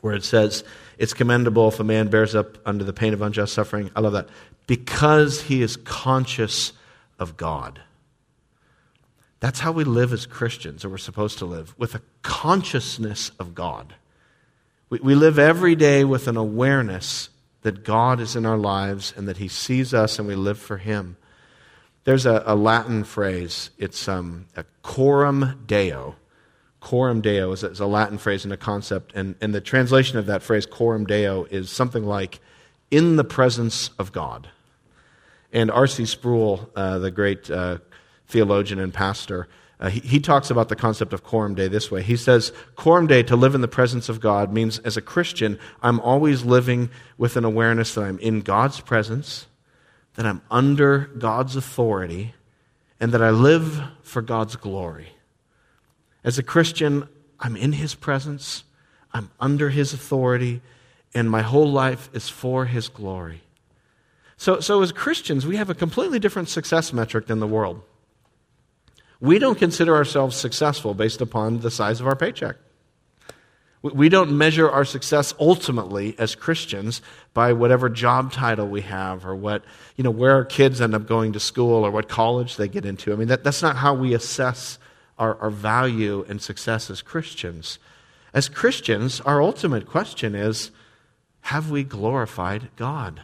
where 0.00 0.14
it 0.14 0.24
says, 0.24 0.62
it's 0.98 1.14
commendable 1.14 1.68
if 1.68 1.80
a 1.80 1.84
man 1.84 2.08
bears 2.08 2.34
up 2.34 2.58
under 2.66 2.84
the 2.84 2.92
pain 2.92 3.12
of 3.12 3.22
unjust 3.22 3.54
suffering. 3.54 3.90
I 3.94 4.00
love 4.00 4.14
that. 4.14 4.28
Because 4.66 5.42
he 5.42 5.62
is 5.62 5.76
conscious 5.76 6.72
of 7.18 7.36
God. 7.36 7.80
That's 9.40 9.60
how 9.60 9.72
we 9.72 9.84
live 9.84 10.12
as 10.12 10.26
Christians, 10.26 10.84
or 10.84 10.88
we're 10.88 10.98
supposed 10.98 11.38
to 11.38 11.44
live, 11.44 11.74
with 11.78 11.94
a 11.94 12.02
consciousness 12.22 13.30
of 13.38 13.54
God. 13.54 13.94
We, 14.88 14.98
we 15.00 15.14
live 15.14 15.38
every 15.38 15.74
day 15.74 16.04
with 16.04 16.26
an 16.26 16.36
awareness 16.36 17.28
that 17.62 17.84
God 17.84 18.20
is 18.20 18.34
in 18.34 18.46
our 18.46 18.56
lives 18.56 19.12
and 19.16 19.28
that 19.28 19.36
he 19.36 19.48
sees 19.48 19.92
us 19.92 20.18
and 20.18 20.26
we 20.26 20.34
live 20.34 20.58
for 20.58 20.78
him. 20.78 21.16
There's 22.04 22.24
a, 22.24 22.42
a 22.46 22.54
Latin 22.54 23.04
phrase, 23.04 23.70
it's 23.78 24.08
um, 24.08 24.46
a 24.56 24.64
coram 24.82 25.64
deo 25.66 26.14
coram 26.86 27.20
deo 27.20 27.50
is 27.50 27.64
a, 27.64 27.84
Latin 27.84 28.16
phrase 28.16 28.44
and 28.44 28.52
a 28.52 28.56
concept, 28.56 29.12
and, 29.16 29.34
and 29.40 29.52
the 29.52 29.60
translation 29.60 30.18
of 30.18 30.26
that 30.26 30.40
phrase, 30.40 30.66
coram 30.66 31.04
deo, 31.04 31.42
is 31.50 31.68
something 31.68 32.04
like 32.04 32.38
in 32.92 33.16
the 33.16 33.24
presence 33.24 33.90
of 33.98 34.12
God. 34.12 34.46
And 35.52 35.68
R.C. 35.68 36.06
Sproul, 36.06 36.70
uh, 36.76 37.00
the 37.00 37.10
great 37.10 37.50
uh, 37.50 37.78
theologian 38.28 38.78
and 38.78 38.94
pastor, 38.94 39.48
uh, 39.80 39.88
he, 39.90 39.98
he, 39.98 40.20
talks 40.20 40.48
about 40.48 40.68
the 40.68 40.76
concept 40.76 41.12
of 41.12 41.24
coram 41.24 41.56
deo 41.56 41.66
this 41.66 41.90
way. 41.90 42.04
He 42.04 42.16
says, 42.16 42.52
Coram 42.76 43.08
deo, 43.08 43.22
to 43.22 43.34
live 43.34 43.56
in 43.56 43.62
the 43.62 43.68
presence 43.68 44.08
of 44.08 44.20
God, 44.20 44.52
means 44.52 44.78
as 44.78 44.96
a 44.96 45.02
Christian, 45.02 45.58
I'm 45.82 45.98
always 45.98 46.44
living 46.44 46.90
with 47.18 47.36
an 47.36 47.44
awareness 47.44 47.94
that 47.94 48.04
I'm 48.04 48.20
in 48.20 48.42
God's 48.42 48.80
presence, 48.80 49.48
that 50.14 50.24
I'm 50.24 50.40
under 50.52 51.10
God's 51.18 51.56
authority, 51.56 52.34
and 53.00 53.10
that 53.10 53.22
I 53.22 53.30
live 53.30 53.82
for 54.02 54.22
God's 54.22 54.54
glory. 54.54 55.15
As 56.26 56.38
a 56.38 56.42
Christian, 56.42 57.08
I'm 57.38 57.56
in 57.56 57.72
His 57.72 57.94
presence, 57.94 58.64
I'm 59.14 59.30
under 59.38 59.70
His 59.70 59.94
authority, 59.94 60.60
and 61.14 61.30
my 61.30 61.42
whole 61.42 61.70
life 61.70 62.10
is 62.12 62.28
for 62.28 62.66
His 62.66 62.88
glory. 62.88 63.42
So, 64.36 64.58
so 64.58 64.82
as 64.82 64.90
Christians, 64.90 65.46
we 65.46 65.56
have 65.56 65.70
a 65.70 65.74
completely 65.74 66.18
different 66.18 66.48
success 66.48 66.92
metric 66.92 67.28
than 67.28 67.38
the 67.38 67.46
world. 67.46 67.80
We 69.20 69.38
don't 69.38 69.56
consider 69.56 69.94
ourselves 69.94 70.36
successful 70.36 70.94
based 70.94 71.20
upon 71.20 71.60
the 71.60 71.70
size 71.70 72.00
of 72.00 72.08
our 72.08 72.16
paycheck. 72.16 72.56
We 73.82 74.08
don't 74.08 74.36
measure 74.36 74.68
our 74.68 74.84
success 74.84 75.32
ultimately 75.38 76.16
as 76.18 76.34
Christians 76.34 77.02
by 77.34 77.52
whatever 77.52 77.88
job 77.88 78.32
title 78.32 78.66
we 78.66 78.80
have 78.80 79.24
or 79.24 79.36
what, 79.36 79.62
you 79.94 80.02
know, 80.02 80.10
where 80.10 80.32
our 80.32 80.44
kids 80.44 80.80
end 80.80 80.92
up 80.92 81.06
going 81.06 81.34
to 81.34 81.40
school 81.40 81.86
or 81.86 81.92
what 81.92 82.08
college 82.08 82.56
they 82.56 82.66
get 82.66 82.84
into. 82.84 83.12
I 83.12 83.16
mean, 83.16 83.28
that, 83.28 83.44
that's 83.44 83.62
not 83.62 83.76
how 83.76 83.94
we 83.94 84.12
assess 84.12 84.78
our, 85.18 85.36
our 85.40 85.50
value 85.50 86.24
and 86.28 86.40
success 86.40 86.90
as 86.90 87.02
Christians. 87.02 87.78
As 88.34 88.48
Christians, 88.48 89.20
our 89.22 89.42
ultimate 89.42 89.86
question 89.86 90.34
is 90.34 90.70
have 91.42 91.70
we 91.70 91.84
glorified 91.84 92.68
God? 92.76 93.22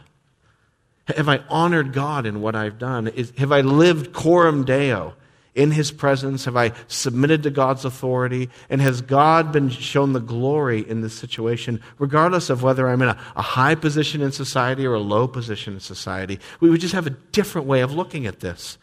Have 1.15 1.27
I 1.27 1.43
honored 1.49 1.91
God 1.91 2.25
in 2.25 2.41
what 2.41 2.55
I've 2.55 2.79
done? 2.79 3.09
Is, 3.09 3.33
have 3.37 3.51
I 3.51 3.61
lived 3.61 4.13
coram 4.13 4.63
deo? 4.63 5.13
in 5.55 5.71
his 5.71 5.91
presence? 5.91 6.45
Have 6.45 6.57
I 6.57 6.71
submitted 6.87 7.43
to 7.43 7.51
God's 7.51 7.85
authority? 7.85 8.49
And 8.69 8.81
has 8.81 9.01
God 9.01 9.51
been 9.51 9.69
shown 9.69 10.13
the 10.13 10.19
glory 10.19 10.87
in 10.87 11.01
this 11.01 11.13
situation, 11.13 11.81
regardless 11.99 12.49
of 12.49 12.63
whether 12.63 12.89
I'm 12.89 13.01
in 13.01 13.09
a, 13.09 13.17
a, 13.35 13.41
high 13.41 13.75
position 13.75 14.21
in 14.21 14.31
society 14.31 14.85
or 14.85 14.95
a 14.95 14.99
low 14.99 15.27
position 15.27 15.75
in 15.75 15.79
society? 15.79 16.39
We 16.59 16.69
would 16.69 16.81
just 16.81 16.93
have 16.93 17.07
a 17.07 17.11
different 17.11 17.67
way 17.67 17.81
of 17.81 17.93
looking 17.93 18.25
at 18.25 18.39
this. 18.39 18.77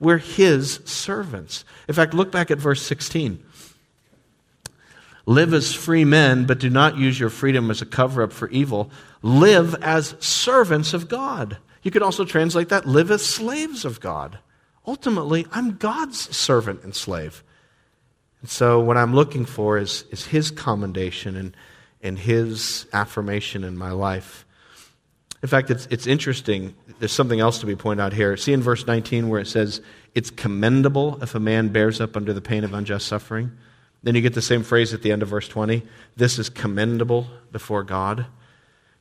We're 0.00 0.18
his 0.18 0.80
servants. 0.86 1.64
In 1.86 1.94
fact, 1.94 2.14
look 2.14 2.32
back 2.32 2.50
at 2.50 2.58
verse 2.58 2.82
16. 2.82 3.44
Live 5.26 5.54
as 5.54 5.72
free 5.72 6.04
men, 6.04 6.46
but 6.46 6.58
do 6.58 6.70
not 6.70 6.96
use 6.96 7.20
your 7.20 7.30
freedom 7.30 7.70
as 7.70 7.82
a 7.82 7.86
cover 7.86 8.22
up 8.22 8.32
for 8.32 8.48
evil. 8.48 8.90
Live 9.22 9.76
as 9.82 10.16
servants 10.18 10.94
of 10.94 11.08
God. 11.08 11.58
You 11.82 11.90
could 11.90 12.02
also 12.02 12.24
translate 12.24 12.70
that 12.70 12.86
live 12.86 13.10
as 13.10 13.24
slaves 13.24 13.84
of 13.84 14.00
God. 14.00 14.38
Ultimately, 14.86 15.46
I'm 15.52 15.76
God's 15.76 16.34
servant 16.36 16.82
and 16.82 16.94
slave. 16.96 17.44
And 18.40 18.50
so, 18.50 18.80
what 18.80 18.96
I'm 18.96 19.14
looking 19.14 19.44
for 19.44 19.78
is, 19.78 20.04
is 20.10 20.26
His 20.26 20.50
commendation 20.50 21.36
and, 21.36 21.56
and 22.02 22.18
His 22.18 22.86
affirmation 22.92 23.62
in 23.62 23.76
my 23.76 23.90
life. 23.90 24.46
In 25.42 25.48
fact, 25.48 25.70
it's, 25.70 25.86
it's 25.90 26.06
interesting. 26.06 26.74
There's 26.98 27.12
something 27.12 27.40
else 27.40 27.58
to 27.60 27.66
be 27.66 27.76
pointed 27.76 28.02
out 28.02 28.12
here. 28.12 28.36
See 28.36 28.52
in 28.52 28.62
verse 28.62 28.86
19 28.86 29.28
where 29.28 29.40
it 29.40 29.46
says, 29.46 29.80
It's 30.14 30.30
commendable 30.30 31.22
if 31.22 31.34
a 31.34 31.40
man 31.40 31.68
bears 31.68 32.00
up 32.00 32.16
under 32.16 32.32
the 32.32 32.42
pain 32.42 32.62
of 32.62 32.74
unjust 32.74 33.06
suffering. 33.06 33.52
Then 34.02 34.14
you 34.14 34.20
get 34.20 34.34
the 34.34 34.42
same 34.42 34.62
phrase 34.62 34.94
at 34.94 35.02
the 35.02 35.12
end 35.12 35.22
of 35.22 35.28
verse 35.28 35.48
20 35.48 35.82
This 36.16 36.38
is 36.38 36.50
commendable 36.50 37.26
before 37.52 37.82
God. 37.82 38.26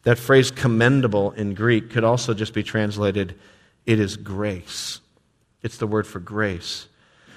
That 0.04 0.18
phrase 0.18 0.50
commendable 0.50 1.32
in 1.32 1.56
Greek 1.56 1.90
could 1.90 2.06
also 2.06 2.34
just 2.34 2.54
be 2.54 2.64
translated, 2.64 3.38
It 3.86 4.00
is 4.00 4.16
grace. 4.16 5.02
It's 5.62 5.78
the 5.78 5.88
word 5.88 6.08
for 6.08 6.20
grace. 6.20 6.88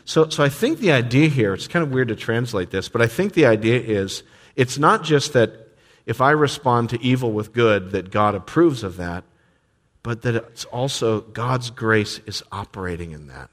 So, 0.05 0.29
so 0.29 0.45
I 0.45 0.49
think 0.49 0.79
the 0.79 0.93
idea 0.93 1.29
here, 1.29 1.55
it's 1.55 1.69
kind 1.69 1.85
of 1.85 1.93
weird 1.93 2.09
to 2.09 2.17
translate 2.17 2.71
this, 2.71 2.89
but 2.89 3.03
I 3.03 3.07
think 3.07 3.35
the 3.35 3.47
idea 3.47 3.81
is 3.81 4.23
it's 4.57 4.79
not 4.79 5.03
just 5.05 5.33
that 5.33 5.62
if 6.07 6.21
I 6.21 6.31
respond 6.31 6.91
to 6.91 7.03
evil 7.03 7.33
with 7.33 7.53
good, 7.53 7.91
that 7.93 8.11
God 8.11 8.35
approves 8.35 8.83
of 8.83 8.97
that, 8.97 9.25
but 10.03 10.23
that 10.23 10.35
it's 10.35 10.65
also 10.67 11.21
God's 11.21 11.71
grace 11.71 12.21
is 12.27 12.43
operating 12.51 13.13
in 13.13 13.29
that. 13.29 13.51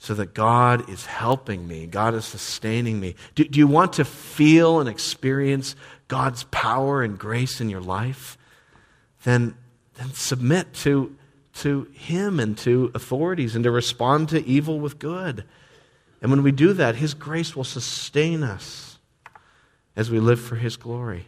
So 0.00 0.14
that 0.14 0.32
God 0.32 0.88
is 0.88 1.06
helping 1.06 1.66
me, 1.66 1.86
God 1.86 2.14
is 2.14 2.24
sustaining 2.24 3.00
me. 3.00 3.16
Do, 3.34 3.44
do 3.44 3.58
you 3.58 3.66
want 3.66 3.94
to 3.94 4.04
feel 4.04 4.78
and 4.78 4.88
experience 4.88 5.74
God's 6.06 6.44
power 6.44 7.02
and 7.02 7.18
grace 7.18 7.60
in 7.60 7.68
your 7.68 7.80
life? 7.80 8.38
Then, 9.24 9.56
then 9.94 10.12
submit 10.12 10.72
to 10.74 11.16
to 11.58 11.88
Him 11.92 12.38
and 12.38 12.56
to 12.58 12.90
authorities 12.94 13.54
and 13.54 13.64
to 13.64 13.70
respond 13.70 14.28
to 14.30 14.46
evil 14.46 14.78
with 14.78 14.98
good. 14.98 15.44
And 16.22 16.30
when 16.30 16.42
we 16.42 16.52
do 16.52 16.72
that, 16.74 16.96
His 16.96 17.14
grace 17.14 17.54
will 17.56 17.64
sustain 17.64 18.42
us 18.42 18.98
as 19.96 20.10
we 20.10 20.20
live 20.20 20.40
for 20.40 20.56
His 20.56 20.76
glory. 20.76 21.26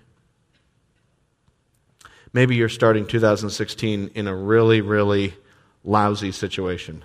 Maybe 2.33 2.57
you're 2.57 2.69
starting 2.69 3.07
2016 3.07 4.13
in 4.15 4.27
a 4.27 4.35
really, 4.35 4.81
really 4.81 5.35
lousy 5.85 6.33
situation. 6.33 7.05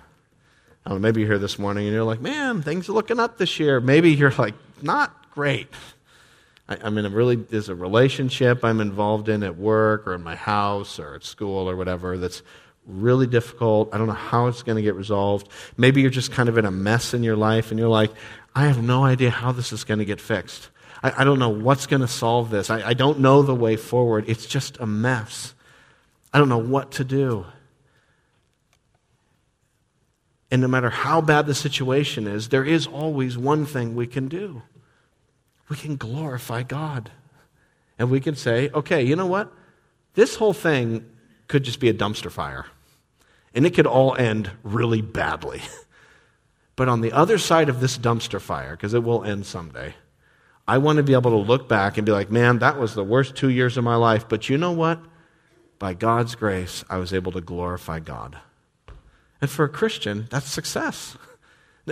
Know, 0.88 0.98
maybe 0.98 1.20
you're 1.20 1.30
here 1.30 1.38
this 1.38 1.58
morning 1.58 1.86
and 1.86 1.94
you're 1.94 2.04
like, 2.04 2.20
man, 2.20 2.62
things 2.62 2.88
are 2.88 2.92
looking 2.92 3.18
up 3.18 3.38
this 3.38 3.58
year. 3.58 3.80
Maybe 3.80 4.12
you're 4.12 4.30
like, 4.32 4.54
not 4.82 5.32
great. 5.32 5.68
I, 6.68 6.78
I'm 6.80 6.96
in 6.98 7.06
a 7.06 7.10
really, 7.10 7.36
there's 7.36 7.68
a 7.68 7.74
relationship 7.74 8.64
I'm 8.64 8.80
involved 8.80 9.28
in 9.28 9.42
at 9.42 9.56
work 9.56 10.06
or 10.06 10.14
in 10.14 10.22
my 10.22 10.36
house 10.36 11.00
or 11.00 11.16
at 11.16 11.24
school 11.24 11.68
or 11.68 11.74
whatever 11.74 12.16
that's 12.18 12.42
really 12.86 13.26
difficult. 13.26 13.92
I 13.92 13.98
don't 13.98 14.06
know 14.06 14.12
how 14.12 14.46
it's 14.46 14.62
going 14.62 14.76
to 14.76 14.82
get 14.82 14.94
resolved. 14.94 15.48
Maybe 15.76 16.02
you're 16.02 16.10
just 16.10 16.30
kind 16.30 16.48
of 16.48 16.56
in 16.56 16.64
a 16.64 16.70
mess 16.70 17.14
in 17.14 17.24
your 17.24 17.36
life 17.36 17.72
and 17.72 17.80
you're 17.80 17.88
like, 17.88 18.12
I 18.54 18.66
have 18.66 18.80
no 18.80 19.04
idea 19.04 19.30
how 19.30 19.50
this 19.50 19.72
is 19.72 19.82
going 19.82 19.98
to 19.98 20.04
get 20.04 20.20
fixed. 20.20 20.70
I, 21.02 21.22
I 21.22 21.24
don't 21.24 21.38
know 21.38 21.48
what's 21.48 21.86
going 21.86 22.02
to 22.02 22.08
solve 22.08 22.50
this. 22.50 22.70
I, 22.70 22.88
I 22.88 22.94
don't 22.94 23.20
know 23.20 23.42
the 23.42 23.54
way 23.54 23.76
forward. 23.76 24.24
It's 24.28 24.46
just 24.46 24.78
a 24.78 24.86
mess. 24.86 25.54
I 26.32 26.38
don't 26.38 26.48
know 26.48 26.58
what 26.58 26.92
to 26.92 27.04
do. 27.04 27.46
And 30.50 30.62
no 30.62 30.68
matter 30.68 30.90
how 30.90 31.20
bad 31.20 31.46
the 31.46 31.54
situation 31.54 32.26
is, 32.26 32.48
there 32.48 32.64
is 32.64 32.86
always 32.86 33.36
one 33.36 33.66
thing 33.66 33.94
we 33.94 34.06
can 34.06 34.28
do 34.28 34.62
we 35.68 35.76
can 35.76 35.96
glorify 35.96 36.62
God. 36.62 37.10
And 37.98 38.08
we 38.08 38.20
can 38.20 38.36
say, 38.36 38.70
okay, 38.70 39.02
you 39.02 39.16
know 39.16 39.26
what? 39.26 39.52
This 40.14 40.36
whole 40.36 40.52
thing 40.52 41.04
could 41.48 41.64
just 41.64 41.80
be 41.80 41.88
a 41.88 41.94
dumpster 41.94 42.30
fire. 42.30 42.66
And 43.52 43.66
it 43.66 43.74
could 43.74 43.86
all 43.86 44.14
end 44.16 44.50
really 44.62 45.02
badly. 45.02 45.62
But 46.76 46.90
on 46.90 47.00
the 47.00 47.12
other 47.12 47.38
side 47.38 47.70
of 47.70 47.80
this 47.80 47.96
dumpster 47.96 48.38
fire, 48.38 48.72
because 48.72 48.92
it 48.92 49.02
will 49.02 49.24
end 49.24 49.46
someday, 49.46 49.94
I 50.68 50.78
want 50.78 50.96
to 50.96 51.02
be 51.02 51.12
able 51.12 51.30
to 51.30 51.36
look 51.36 51.68
back 51.68 51.96
and 51.96 52.04
be 52.04 52.12
like, 52.12 52.30
man, 52.30 52.58
that 52.58 52.78
was 52.78 52.94
the 52.94 53.04
worst 53.04 53.36
two 53.36 53.50
years 53.50 53.76
of 53.76 53.84
my 53.84 53.96
life. 53.96 54.28
But 54.28 54.48
you 54.48 54.58
know 54.58 54.72
what? 54.72 55.00
By 55.78 55.94
God's 55.94 56.34
grace, 56.34 56.84
I 56.88 56.96
was 56.96 57.12
able 57.12 57.32
to 57.32 57.40
glorify 57.40 58.00
God. 58.00 58.38
And 59.40 59.50
for 59.50 59.64
a 59.64 59.68
Christian, 59.68 60.26
that's 60.30 60.50
success. 60.50 61.16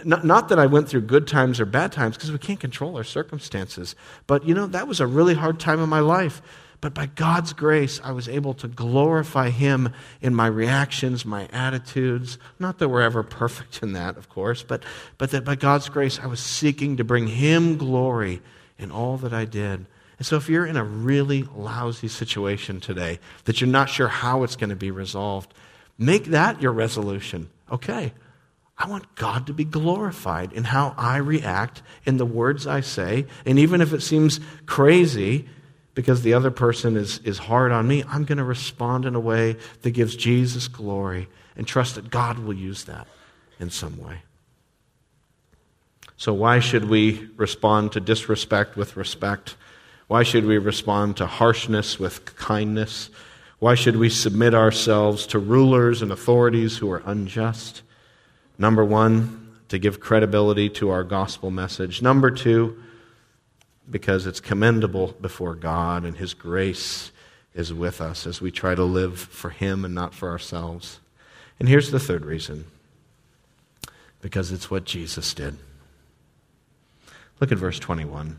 Not, 0.04 0.24
not, 0.24 0.48
that 0.48 0.58
I 0.58 0.66
went 0.66 0.88
through 0.88 1.02
good 1.02 1.28
times 1.28 1.60
or 1.60 1.66
bad 1.66 1.92
times, 1.92 2.16
because 2.16 2.32
we 2.32 2.38
can't 2.38 2.58
control 2.58 2.96
our 2.96 3.04
circumstances. 3.04 3.94
But, 4.26 4.44
you 4.44 4.54
know, 4.54 4.66
that 4.66 4.88
was 4.88 4.98
a 4.98 5.06
really 5.06 5.34
hard 5.34 5.60
time 5.60 5.78
in 5.80 5.88
my 5.88 6.00
life. 6.00 6.42
But 6.80 6.94
by 6.94 7.06
God's 7.06 7.52
grace, 7.52 8.00
I 8.02 8.10
was 8.10 8.28
able 8.28 8.54
to 8.54 8.66
glorify 8.66 9.50
Him 9.50 9.92
in 10.20 10.34
my 10.34 10.48
reactions, 10.48 11.24
my 11.24 11.48
attitudes. 11.52 12.38
Not 12.58 12.78
that 12.78 12.88
we're 12.88 13.02
ever 13.02 13.22
perfect 13.22 13.82
in 13.82 13.92
that, 13.92 14.16
of 14.16 14.28
course, 14.28 14.64
but, 14.64 14.82
but 15.16 15.30
that 15.30 15.44
by 15.44 15.54
God's 15.54 15.88
grace, 15.88 16.18
I 16.18 16.26
was 16.26 16.40
seeking 16.40 16.96
to 16.96 17.04
bring 17.04 17.28
Him 17.28 17.78
glory 17.78 18.42
in 18.84 18.92
all 18.92 19.16
that 19.16 19.32
I 19.32 19.44
did. 19.44 19.86
And 20.16 20.26
so, 20.26 20.36
if 20.36 20.48
you're 20.48 20.64
in 20.64 20.76
a 20.76 20.84
really 20.84 21.42
lousy 21.42 22.06
situation 22.06 22.78
today, 22.78 23.18
that 23.46 23.60
you're 23.60 23.68
not 23.68 23.90
sure 23.90 24.06
how 24.06 24.44
it's 24.44 24.54
going 24.54 24.70
to 24.70 24.76
be 24.76 24.92
resolved, 24.92 25.52
make 25.98 26.26
that 26.26 26.62
your 26.62 26.70
resolution. 26.70 27.50
Okay, 27.72 28.12
I 28.78 28.88
want 28.88 29.16
God 29.16 29.48
to 29.48 29.52
be 29.52 29.64
glorified 29.64 30.52
in 30.52 30.64
how 30.64 30.94
I 30.96 31.16
react, 31.16 31.82
in 32.04 32.18
the 32.18 32.26
words 32.26 32.66
I 32.66 32.80
say, 32.80 33.26
and 33.44 33.58
even 33.58 33.80
if 33.80 33.92
it 33.92 34.02
seems 34.02 34.38
crazy, 34.66 35.48
because 35.94 36.22
the 36.22 36.34
other 36.34 36.50
person 36.50 36.96
is, 36.96 37.18
is 37.18 37.38
hard 37.38 37.72
on 37.72 37.88
me, 37.88 38.04
I'm 38.08 38.24
going 38.24 38.38
to 38.38 38.44
respond 38.44 39.04
in 39.04 39.14
a 39.14 39.20
way 39.20 39.56
that 39.82 39.90
gives 39.90 40.14
Jesus 40.14 40.68
glory 40.68 41.28
and 41.56 41.66
trust 41.66 41.94
that 41.94 42.10
God 42.10 42.38
will 42.38 42.54
use 42.54 42.84
that 42.84 43.08
in 43.58 43.70
some 43.70 43.96
way. 43.98 44.22
So, 46.16 46.32
why 46.32 46.60
should 46.60 46.88
we 46.88 47.28
respond 47.36 47.92
to 47.92 48.00
disrespect 48.00 48.76
with 48.76 48.96
respect? 48.96 49.56
Why 50.06 50.22
should 50.22 50.44
we 50.44 50.58
respond 50.58 51.16
to 51.16 51.26
harshness 51.26 51.98
with 51.98 52.36
kindness? 52.36 53.10
Why 53.58 53.74
should 53.74 53.96
we 53.96 54.10
submit 54.10 54.54
ourselves 54.54 55.26
to 55.28 55.38
rulers 55.38 56.02
and 56.02 56.12
authorities 56.12 56.78
who 56.78 56.90
are 56.90 57.02
unjust? 57.06 57.82
Number 58.58 58.84
one, 58.84 59.56
to 59.68 59.78
give 59.78 60.00
credibility 60.00 60.68
to 60.68 60.90
our 60.90 61.02
gospel 61.02 61.50
message. 61.50 62.02
Number 62.02 62.30
two, 62.30 62.80
because 63.90 64.26
it's 64.26 64.40
commendable 64.40 65.14
before 65.20 65.54
God 65.54 66.04
and 66.04 66.16
His 66.16 66.34
grace 66.34 67.10
is 67.54 67.72
with 67.72 68.00
us 68.00 68.26
as 68.26 68.40
we 68.40 68.50
try 68.50 68.74
to 68.74 68.84
live 68.84 69.18
for 69.18 69.50
Him 69.50 69.84
and 69.84 69.94
not 69.94 70.14
for 70.14 70.30
ourselves. 70.30 71.00
And 71.58 71.68
here's 71.68 71.90
the 71.90 72.00
third 72.00 72.24
reason 72.24 72.66
because 74.20 74.52
it's 74.52 74.70
what 74.70 74.84
Jesus 74.84 75.34
did. 75.34 75.56
Look 77.40 77.52
at 77.52 77.58
verse 77.58 77.78
21. 77.78 78.38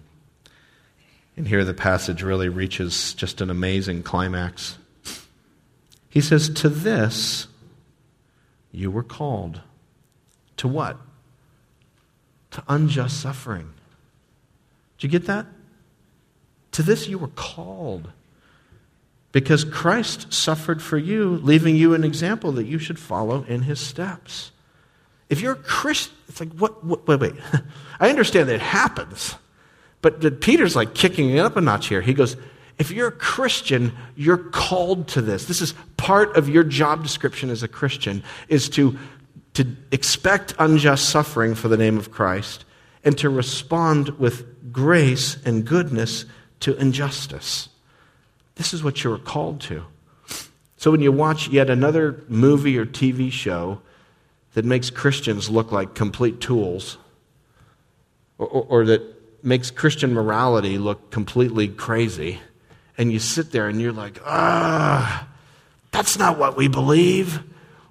And 1.38 1.48
here 1.48 1.66
the 1.66 1.74
passage 1.74 2.24
really 2.24 2.50
reaches 2.50 3.14
just 3.14 3.42
an 3.42 3.50
amazing 3.50 4.04
climax. 4.04 4.78
He 6.10 6.22
says, 6.22 6.50
To 6.50 6.70
this 6.70 7.48
you 8.72 8.90
were 8.90 9.04
called, 9.04 9.62
To 10.58 10.68
what? 10.68 10.98
To 12.52 12.64
unjust 12.68 13.20
suffering. 13.20 13.74
Did 14.98 15.04
you 15.04 15.20
get 15.20 15.28
that? 15.28 15.46
To 16.72 16.84
this 16.84 17.08
you 17.08 17.18
were 17.18 17.28
called. 17.30 18.10
Because 19.34 19.66
Christ 19.66 20.32
suffered 20.32 20.82
for 20.82 20.98
you, 20.98 21.32
leaving 21.36 21.76
you 21.76 21.94
an 21.94 22.06
example 22.06 22.54
that 22.54 22.64
you 22.66 22.80
should 22.80 22.98
follow 22.98 23.44
in 23.44 23.64
his 23.64 23.82
steps. 23.82 24.52
If 25.30 25.42
you're 25.42 25.54
a 25.54 25.58
Christian, 25.58 26.16
it's 26.28 26.40
like, 26.40 26.52
what, 26.54 26.84
what 26.84 27.08
wait, 27.08 27.20
wait. 27.20 27.34
I 28.00 28.10
understand 28.10 28.50
that 28.50 28.56
it 28.56 28.62
happens. 28.62 29.36
But 30.02 30.42
Peter's 30.42 30.76
like 30.76 30.94
kicking 30.94 31.32
it 31.32 31.40
up 31.40 31.56
a 31.58 31.62
notch 31.62 31.88
here. 31.88 32.02
He 32.02 32.14
goes, 32.14 32.38
if 32.78 32.92
you're 32.92 33.08
a 33.08 33.12
Christian, 33.12 33.94
you're 34.16 34.38
called 34.38 35.08
to 35.10 35.22
this. 35.22 35.46
This 35.46 35.62
is 35.62 35.74
part 35.98 36.36
of 36.36 36.50
your 36.50 36.64
job 36.64 37.04
description 37.04 37.50
as 37.50 37.64
a 37.64 37.68
Christian, 37.68 38.24
is 38.48 38.70
to, 38.70 38.98
to 39.54 39.66
expect 39.92 40.54
unjust 40.60 41.10
suffering 41.10 41.56
for 41.56 41.70
the 41.70 41.78
name 41.78 41.98
of 41.98 42.12
Christ 42.12 42.66
and 43.04 43.18
to 43.20 43.30
respond 43.30 44.10
with 44.20 44.74
grace 44.74 45.38
and 45.46 45.66
goodness 45.66 46.26
to 46.62 46.76
injustice. 46.76 47.70
This 48.56 48.74
is 48.74 48.84
what 48.84 49.04
you're 49.04 49.18
called 49.18 49.62
to. 49.62 49.86
So 50.78 50.92
when 50.92 51.02
you 51.02 51.12
watch 51.12 51.48
yet 51.48 51.70
another 51.70 52.24
movie 52.28 52.78
or 52.78 52.86
TV 52.86 53.32
show 53.32 53.82
that 54.56 54.66
makes 54.66 54.90
Christians 54.90 55.50
look 55.50 55.72
like 55.72 55.94
complete 55.94 56.40
tools, 56.42 56.98
or, 58.38 58.48
or, 58.48 58.66
or 58.70 58.86
that 58.86 59.02
makes 59.44 59.70
Christian 59.70 60.14
morality 60.14 60.78
look 60.78 61.12
completely 61.12 61.68
crazy, 61.68 62.40
and 62.98 63.12
you 63.12 63.20
sit 63.20 63.52
there 63.52 63.68
and 63.68 63.80
you're 63.80 63.92
like, 63.92 64.20
ah, 64.26 65.28
that's 65.92 66.18
not 66.18 66.40
what 66.40 66.58
we 66.58 66.68
believe. 66.68 67.42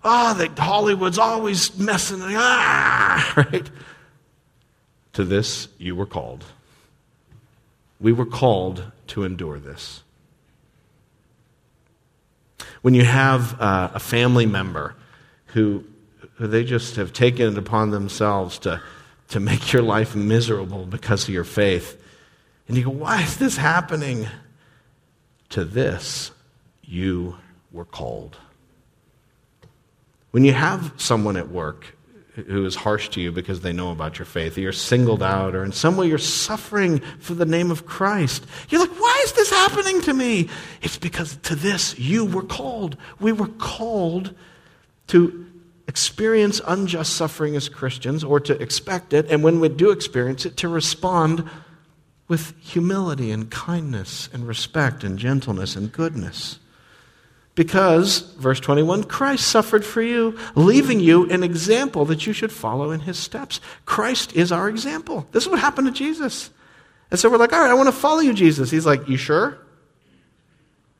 Ah, 0.02 0.32
oh, 0.34 0.38
that 0.38 0.58
Hollywood's 0.58 1.18
always 1.18 1.78
messing. 1.78 2.20
Ah, 2.22 3.32
right? 3.36 3.70
To 5.12 5.24
this 5.24 5.68
you 5.78 5.94
were 5.94 6.06
called. 6.06 6.44
We 8.00 8.12
were 8.12 8.26
called 8.26 8.90
to 9.08 9.24
endure 9.24 9.58
this. 9.58 10.02
When 12.80 12.94
you 12.94 13.04
have 13.04 13.60
uh, 13.60 13.90
a 13.94 14.00
family 14.00 14.46
member 14.46 14.94
who, 15.46 15.84
who 15.84 15.93
they 16.38 16.64
just 16.64 16.96
have 16.96 17.12
taken 17.12 17.52
it 17.52 17.58
upon 17.58 17.90
themselves 17.90 18.58
to, 18.60 18.82
to 19.28 19.40
make 19.40 19.72
your 19.72 19.82
life 19.82 20.16
miserable 20.16 20.86
because 20.86 21.24
of 21.24 21.34
your 21.34 21.44
faith, 21.44 22.00
and 22.66 22.76
you 22.76 22.84
go, 22.84 22.90
why 22.90 23.22
is 23.22 23.36
this 23.36 23.56
happening? 23.56 24.26
To 25.50 25.64
this 25.64 26.32
you 26.82 27.36
were 27.70 27.84
called. 27.84 28.36
When 30.30 30.44
you 30.44 30.52
have 30.52 30.92
someone 30.96 31.36
at 31.36 31.50
work 31.50 31.94
who 32.34 32.64
is 32.66 32.74
harsh 32.74 33.10
to 33.10 33.20
you 33.20 33.30
because 33.30 33.60
they 33.60 33.72
know 33.72 33.92
about 33.92 34.18
your 34.18 34.26
faith, 34.26 34.58
or 34.58 34.60
you're 34.60 34.72
singled 34.72 35.22
out, 35.22 35.54
or 35.54 35.62
in 35.62 35.70
some 35.70 35.96
way 35.96 36.08
you're 36.08 36.18
suffering 36.18 36.98
for 37.20 37.34
the 37.34 37.44
name 37.44 37.70
of 37.70 37.86
Christ, 37.86 38.44
you're 38.68 38.80
like, 38.80 38.98
why 38.98 39.22
is 39.24 39.32
this 39.34 39.50
happening 39.50 40.00
to 40.02 40.12
me? 40.12 40.48
It's 40.82 40.98
because 40.98 41.36
to 41.44 41.54
this 41.54 41.96
you 41.96 42.24
were 42.24 42.42
called. 42.42 42.96
We 43.20 43.30
were 43.30 43.46
called 43.46 44.34
to 45.08 45.46
experience 45.86 46.60
unjust 46.66 47.14
suffering 47.14 47.56
as 47.56 47.68
Christians, 47.68 48.24
or 48.24 48.40
to 48.40 48.60
expect 48.60 49.12
it, 49.12 49.30
and 49.30 49.42
when 49.42 49.60
we 49.60 49.68
do 49.68 49.90
experience 49.90 50.46
it, 50.46 50.56
to 50.58 50.68
respond 50.68 51.48
with 52.26 52.54
humility 52.60 53.30
and 53.30 53.50
kindness 53.50 54.28
and 54.32 54.46
respect 54.46 55.04
and 55.04 55.18
gentleness 55.18 55.76
and 55.76 55.92
goodness. 55.92 56.58
Because, 57.54 58.20
verse 58.38 58.58
21, 58.58 59.04
Christ 59.04 59.46
suffered 59.46 59.84
for 59.84 60.02
you, 60.02 60.36
leaving 60.56 60.98
you 60.98 61.30
an 61.30 61.44
example 61.44 62.04
that 62.06 62.26
you 62.26 62.32
should 62.32 62.50
follow 62.50 62.90
in 62.90 63.00
his 63.00 63.16
steps. 63.16 63.60
Christ 63.86 64.32
is 64.34 64.50
our 64.50 64.68
example. 64.68 65.28
This 65.30 65.44
is 65.44 65.48
what 65.48 65.60
happened 65.60 65.86
to 65.86 65.92
Jesus. 65.92 66.50
And 67.12 67.20
so 67.20 67.30
we're 67.30 67.36
like, 67.36 67.52
all 67.52 67.60
right, 67.60 67.70
I 67.70 67.74
want 67.74 67.86
to 67.86 67.92
follow 67.92 68.20
you, 68.20 68.34
Jesus. 68.34 68.70
He's 68.70 68.86
like, 68.86 69.08
you 69.08 69.16
sure? 69.16 69.58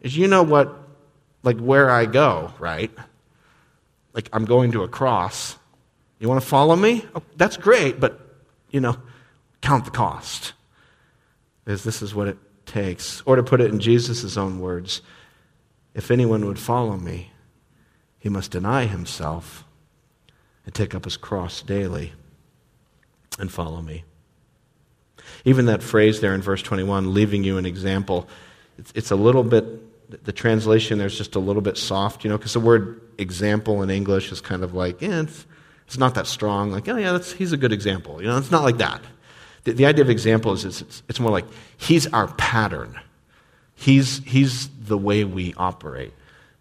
Is 0.00 0.16
you 0.16 0.28
know 0.28 0.44
what, 0.44 0.72
like 1.42 1.58
where 1.58 1.90
I 1.90 2.06
go, 2.06 2.52
right? 2.60 2.92
Like 4.14 4.28
I'm 4.32 4.44
going 4.44 4.72
to 4.72 4.82
a 4.82 4.88
cross. 4.88 5.58
You 6.18 6.28
want 6.28 6.40
to 6.40 6.46
follow 6.46 6.76
me? 6.76 7.04
Oh, 7.14 7.22
that's 7.36 7.56
great, 7.56 8.00
but, 8.00 8.18
you 8.70 8.80
know, 8.80 8.96
count 9.60 9.84
the 9.84 9.90
cost 9.90 10.54
is 11.66 11.84
this 11.84 12.00
is 12.00 12.14
what 12.14 12.28
it 12.28 12.38
takes. 12.64 13.22
Or 13.26 13.36
to 13.36 13.42
put 13.42 13.60
it 13.60 13.70
in 13.70 13.80
Jesus' 13.80 14.36
own 14.36 14.60
words, 14.60 15.02
if 15.94 16.10
anyone 16.10 16.46
would 16.46 16.58
follow 16.58 16.96
me, 16.96 17.32
he 18.18 18.28
must 18.28 18.52
deny 18.52 18.86
himself 18.86 19.64
and 20.64 20.74
take 20.74 20.94
up 20.94 21.04
his 21.04 21.16
cross 21.16 21.60
daily 21.62 22.12
and 23.38 23.50
follow 23.52 23.82
me. 23.82 24.04
Even 25.44 25.66
that 25.66 25.82
phrase 25.82 26.20
there 26.20 26.34
in 26.34 26.40
verse 26.40 26.62
21, 26.62 27.12
leaving 27.12 27.44
you 27.44 27.58
an 27.58 27.66
example, 27.66 28.28
it's 28.94 29.10
a 29.10 29.16
little 29.16 29.44
bit, 29.44 30.24
the 30.24 30.32
translation 30.32 30.98
there's 30.98 31.16
just 31.16 31.34
a 31.34 31.38
little 31.38 31.62
bit 31.62 31.76
soft, 31.76 32.24
you 32.24 32.30
know, 32.30 32.36
because 32.36 32.52
the 32.52 32.60
word 32.60 33.00
example 33.18 33.82
in 33.82 33.90
English 33.90 34.32
is 34.32 34.40
kind 34.40 34.62
of 34.62 34.74
like, 34.74 35.02
eh, 35.02 35.20
it's, 35.22 35.46
it's 35.86 35.98
not 35.98 36.14
that 36.14 36.26
strong. 36.26 36.70
Like, 36.70 36.88
oh, 36.88 36.96
yeah, 36.96 37.18
he's 37.18 37.52
a 37.52 37.56
good 37.56 37.72
example. 37.72 38.20
You 38.20 38.28
know, 38.28 38.38
it's 38.38 38.50
not 38.50 38.62
like 38.62 38.78
that. 38.78 39.02
The, 39.64 39.72
the 39.72 39.86
idea 39.86 40.04
of 40.04 40.10
example 40.10 40.52
is 40.52 40.64
it's, 40.64 41.02
it's 41.08 41.20
more 41.20 41.30
like 41.30 41.46
he's 41.76 42.06
our 42.08 42.28
pattern. 42.34 42.98
He's, 43.74 44.18
he's 44.24 44.68
the 44.68 44.98
way 44.98 45.24
we 45.24 45.54
operate. 45.56 46.12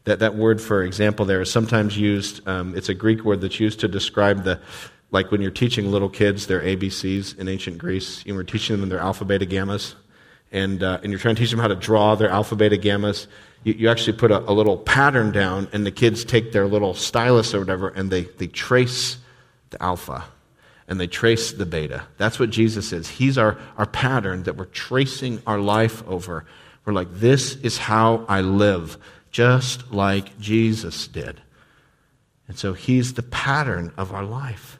That, 0.05 0.19
that 0.19 0.35
word 0.35 0.61
for 0.61 0.83
example 0.83 1.25
there 1.25 1.41
is 1.41 1.49
sometimes 1.49 1.97
used, 1.97 2.45
um, 2.47 2.75
it's 2.75 2.89
a 2.89 2.93
Greek 2.93 3.23
word 3.23 3.39
that's 3.41 3.59
used 3.59 3.79
to 3.81 3.87
describe 3.87 4.43
the, 4.43 4.59
like 5.11 5.31
when 5.31 5.41
you're 5.41 5.51
teaching 5.51 5.91
little 5.91 6.09
kids 6.09 6.47
their 6.47 6.59
ABCs 6.59 7.37
in 7.37 7.47
ancient 7.47 7.77
Greece, 7.77 8.25
you 8.25 8.33
were 8.33 8.43
teaching 8.43 8.79
them 8.79 8.89
their 8.89 8.99
alpha, 8.99 9.23
beta, 9.23 9.45
gammas, 9.45 9.95
and, 10.51 10.83
uh, 10.83 10.99
and 11.03 11.11
you're 11.11 11.19
trying 11.19 11.35
to 11.35 11.41
teach 11.41 11.51
them 11.51 11.59
how 11.59 11.67
to 11.67 11.75
draw 11.75 12.15
their 12.15 12.29
alpha, 12.29 12.55
beta, 12.55 12.77
gammas. 12.77 13.27
You, 13.63 13.73
you 13.73 13.89
actually 13.89 14.17
put 14.17 14.31
a, 14.31 14.39
a 14.39 14.53
little 14.53 14.77
pattern 14.77 15.31
down, 15.31 15.69
and 15.73 15.85
the 15.85 15.91
kids 15.91 16.25
take 16.25 16.51
their 16.51 16.67
little 16.67 16.93
stylus 16.93 17.53
or 17.53 17.59
whatever, 17.59 17.89
and 17.89 18.11
they, 18.11 18.23
they 18.23 18.47
trace 18.47 19.17
the 19.69 19.81
alpha 19.81 20.25
and 20.87 20.99
they 20.99 21.07
trace 21.07 21.53
the 21.53 21.65
beta. 21.65 22.03
That's 22.17 22.39
what 22.39 22.49
Jesus 22.49 22.91
is. 22.91 23.07
He's 23.07 23.37
our, 23.37 23.57
our 23.77 23.85
pattern 23.85 24.43
that 24.43 24.57
we're 24.57 24.65
tracing 24.65 25.41
our 25.47 25.57
life 25.57 26.05
over. 26.07 26.45
We're 26.85 26.93
like, 26.93 27.07
this 27.11 27.55
is 27.55 27.77
how 27.77 28.25
I 28.27 28.41
live, 28.41 28.97
just 29.31 29.91
like 29.91 30.37
Jesus 30.39 31.07
did. 31.07 31.41
And 32.47 32.57
so 32.57 32.73
he's 32.73 33.13
the 33.13 33.23
pattern 33.23 33.93
of 33.97 34.13
our 34.13 34.25
life. 34.25 34.79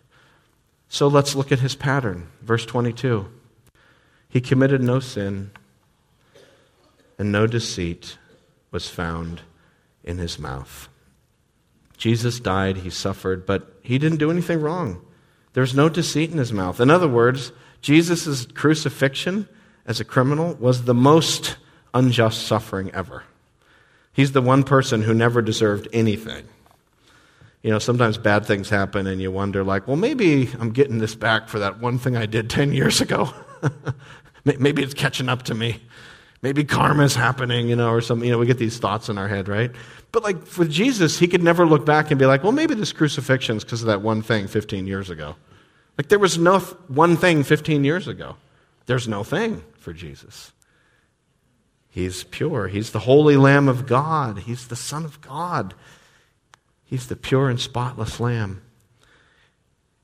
So 0.89 1.07
let's 1.07 1.35
look 1.35 1.51
at 1.51 1.59
his 1.59 1.75
pattern. 1.75 2.27
Verse 2.41 2.65
22. 2.65 3.27
He 4.27 4.41
committed 4.41 4.81
no 4.81 4.99
sin, 4.99 5.51
and 7.17 7.31
no 7.31 7.47
deceit 7.47 8.17
was 8.73 8.89
found 8.89 9.41
in 10.03 10.17
his 10.17 10.37
mouth. 10.37 10.89
Jesus 11.97 12.39
died, 12.39 12.77
he 12.77 12.89
suffered, 12.89 13.45
but 13.45 13.79
he 13.81 13.97
didn't 13.97 14.17
do 14.17 14.31
anything 14.31 14.59
wrong. 14.59 15.01
There's 15.53 15.75
no 15.75 15.87
deceit 15.87 16.31
in 16.31 16.37
his 16.37 16.51
mouth. 16.51 16.81
In 16.81 16.89
other 16.89 17.07
words, 17.07 17.53
Jesus' 17.81 18.45
crucifixion 18.47 19.47
as 19.85 19.99
a 19.99 20.05
criminal 20.05 20.55
was 20.55 20.83
the 20.83 20.93
most 20.93 21.57
unjust 21.93 22.47
suffering 22.47 22.91
ever. 22.91 23.23
He's 24.11 24.31
the 24.31 24.41
one 24.41 24.63
person 24.63 25.03
who 25.03 25.13
never 25.13 25.41
deserved 25.41 25.87
anything. 25.93 26.45
You 27.61 27.71
know, 27.71 27.79
sometimes 27.79 28.17
bad 28.17 28.45
things 28.45 28.69
happen 28.69 29.07
and 29.07 29.21
you 29.21 29.31
wonder, 29.31 29.63
like, 29.63 29.87
well, 29.87 29.95
maybe 29.95 30.49
I'm 30.59 30.71
getting 30.71 30.97
this 30.97 31.15
back 31.15 31.47
for 31.47 31.59
that 31.59 31.79
one 31.79 31.97
thing 31.97 32.17
I 32.17 32.25
did 32.25 32.49
10 32.49 32.73
years 32.73 32.99
ago. 32.99 33.29
maybe 34.45 34.83
it's 34.83 34.93
catching 34.93 35.29
up 35.29 35.43
to 35.43 35.55
me. 35.55 35.81
Maybe 36.43 36.65
karma's 36.65 37.15
happening, 37.15 37.69
you 37.69 37.75
know, 37.77 37.89
or 37.89 38.01
something. 38.01 38.27
You 38.27 38.33
know, 38.33 38.37
we 38.37 38.45
get 38.45 38.57
these 38.57 38.77
thoughts 38.77 39.07
in 39.07 39.17
our 39.17 39.29
head, 39.29 39.47
right? 39.47 39.71
But 40.11 40.23
like 40.23 40.57
with 40.57 40.69
Jesus, 40.69 41.17
he 41.17 41.27
could 41.27 41.41
never 41.41 41.65
look 41.65 41.85
back 41.85 42.11
and 42.11 42.19
be 42.19 42.25
like, 42.25 42.43
well, 42.43 42.51
maybe 42.51 42.75
this 42.75 42.91
crucifixion's 42.91 43.63
because 43.63 43.81
of 43.81 43.87
that 43.87 44.01
one 44.01 44.21
thing 44.21 44.47
15 44.47 44.85
years 44.85 45.09
ago. 45.09 45.37
Like 45.97 46.09
there 46.09 46.19
was 46.19 46.37
no 46.37 46.59
th- 46.59 46.75
one 46.89 47.15
thing 47.15 47.43
15 47.43 47.85
years 47.85 48.09
ago. 48.09 48.35
There's 48.87 49.07
no 49.07 49.23
thing 49.23 49.63
for 49.77 49.93
Jesus. 49.93 50.51
He's 51.89 52.25
pure. 52.25 52.67
He's 52.67 52.91
the 52.91 52.99
holy 52.99 53.37
Lamb 53.37 53.69
of 53.69 53.87
God. 53.87 54.39
He's 54.39 54.67
the 54.67 54.75
Son 54.75 55.05
of 55.05 55.21
God. 55.21 55.73
He's 56.83 57.07
the 57.07 57.15
pure 57.15 57.49
and 57.49 57.59
spotless 57.59 58.19
Lamb. 58.19 58.61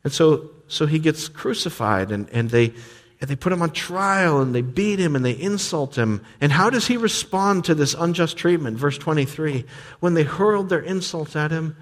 And 0.06 0.13
so, 0.13 0.52
so 0.69 0.86
he 0.86 0.99
gets 0.99 1.28
crucified, 1.28 2.12
and, 2.12 2.30
and 2.30 2.49
they, 2.49 2.73
and 3.21 3.29
they 3.29 3.36
put 3.36 3.51
him 3.51 3.62
on 3.62 3.71
trial 3.71 4.41
and 4.41 4.55
they 4.55 4.62
beat 4.62 4.99
him 4.99 5.15
and 5.15 5.25
they 5.25 5.38
insult 5.38 5.97
him. 5.97 6.23
And 6.39 6.51
how 6.51 6.69
does 6.69 6.88
he 6.88 6.95
respond 6.95 7.65
to 7.65 7.75
this 7.75 7.93
unjust 7.93 8.38
treatment? 8.38 8.77
Verse 8.77 8.97
23 8.97 9.65
When 9.99 10.13
they 10.13 10.23
hurled 10.23 10.69
their 10.69 10.79
insults 10.79 11.36
at 11.36 11.51
him, 11.51 11.75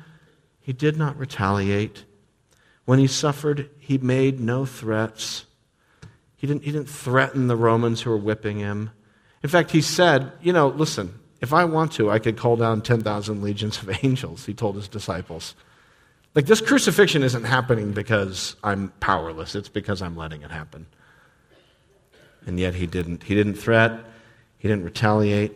he 0.59 0.73
did 0.73 0.97
not 0.97 1.17
retaliate. 1.17 2.05
When 2.85 2.99
he 2.99 3.07
suffered, 3.07 3.69
he 3.79 3.97
made 3.97 4.39
no 4.39 4.65
threats. 4.65 5.45
He 6.37 6.47
didn't, 6.47 6.63
he 6.63 6.71
didn't 6.71 6.89
threaten 6.89 7.47
the 7.47 7.55
Romans 7.55 8.01
who 8.01 8.09
were 8.09 8.17
whipping 8.17 8.59
him. 8.59 8.91
In 9.43 9.49
fact, 9.49 9.71
he 9.71 9.81
said, 9.81 10.31
You 10.41 10.53
know, 10.53 10.69
listen, 10.69 11.19
if 11.39 11.53
I 11.53 11.65
want 11.65 11.91
to, 11.93 12.09
I 12.09 12.19
could 12.19 12.37
call 12.37 12.55
down 12.55 12.81
10,000 12.81 13.41
legions 13.41 13.81
of 13.81 13.89
angels, 14.03 14.45
he 14.45 14.53
told 14.53 14.75
his 14.75 14.87
disciples. 14.87 15.53
Like 16.33 16.45
this 16.45 16.61
crucifixion 16.61 17.23
isn't 17.23 17.45
happening 17.45 17.93
because 17.93 18.55
I'm 18.63 18.89
powerless, 18.99 19.55
it's 19.55 19.69
because 19.69 20.01
I'm 20.01 20.15
letting 20.15 20.41
it 20.41 20.51
happen. 20.51 20.87
And 22.47 22.59
yet 22.59 22.75
he 22.75 22.87
didn't. 22.87 23.23
He 23.23 23.35
didn't 23.35 23.55
threat, 23.55 23.99
he 24.57 24.67
didn't 24.67 24.85
retaliate. 24.85 25.53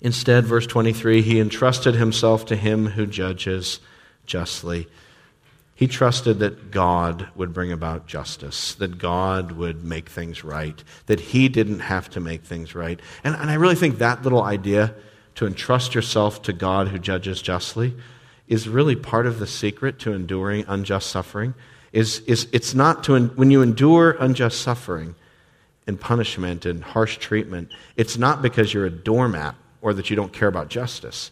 Instead, 0.00 0.46
verse 0.46 0.66
23, 0.66 1.20
he 1.20 1.38
entrusted 1.38 1.94
himself 1.94 2.46
to 2.46 2.56
him 2.56 2.86
who 2.86 3.06
judges 3.06 3.80
justly. 4.24 4.88
He 5.74 5.86
trusted 5.86 6.38
that 6.38 6.70
God 6.70 7.28
would 7.34 7.52
bring 7.52 7.70
about 7.70 8.06
justice, 8.06 8.74
that 8.76 8.98
God 8.98 9.52
would 9.52 9.84
make 9.84 10.08
things 10.08 10.42
right, 10.42 10.82
that 11.06 11.20
he 11.20 11.48
didn't 11.48 11.80
have 11.80 12.08
to 12.10 12.20
make 12.20 12.42
things 12.44 12.74
right. 12.74 12.98
And, 13.24 13.34
and 13.34 13.50
I 13.50 13.54
really 13.54 13.74
think 13.74 13.98
that 13.98 14.22
little 14.22 14.42
idea 14.42 14.94
to 15.36 15.46
entrust 15.46 15.94
yourself 15.94 16.42
to 16.42 16.52
God 16.52 16.88
who 16.88 16.98
judges 16.98 17.40
justly 17.40 17.94
is 18.48 18.68
really 18.68 18.96
part 18.96 19.26
of 19.26 19.38
the 19.38 19.46
secret 19.46 19.98
to 20.00 20.12
enduring 20.12 20.64
unjust 20.66 21.08
suffering. 21.08 21.54
Is, 21.92 22.20
is 22.20 22.48
it's 22.52 22.74
not 22.74 23.04
to, 23.04 23.28
when 23.28 23.50
you 23.50 23.62
endure 23.62 24.16
unjust 24.20 24.60
suffering 24.60 25.14
and 25.90 26.00
punishment 26.00 26.64
and 26.64 26.82
harsh 26.82 27.18
treatment, 27.18 27.68
it's 27.96 28.16
not 28.16 28.40
because 28.40 28.72
you're 28.72 28.86
a 28.86 28.90
doormat 28.90 29.54
or 29.82 29.92
that 29.92 30.08
you 30.08 30.16
don't 30.16 30.32
care 30.32 30.48
about 30.48 30.68
justice. 30.68 31.30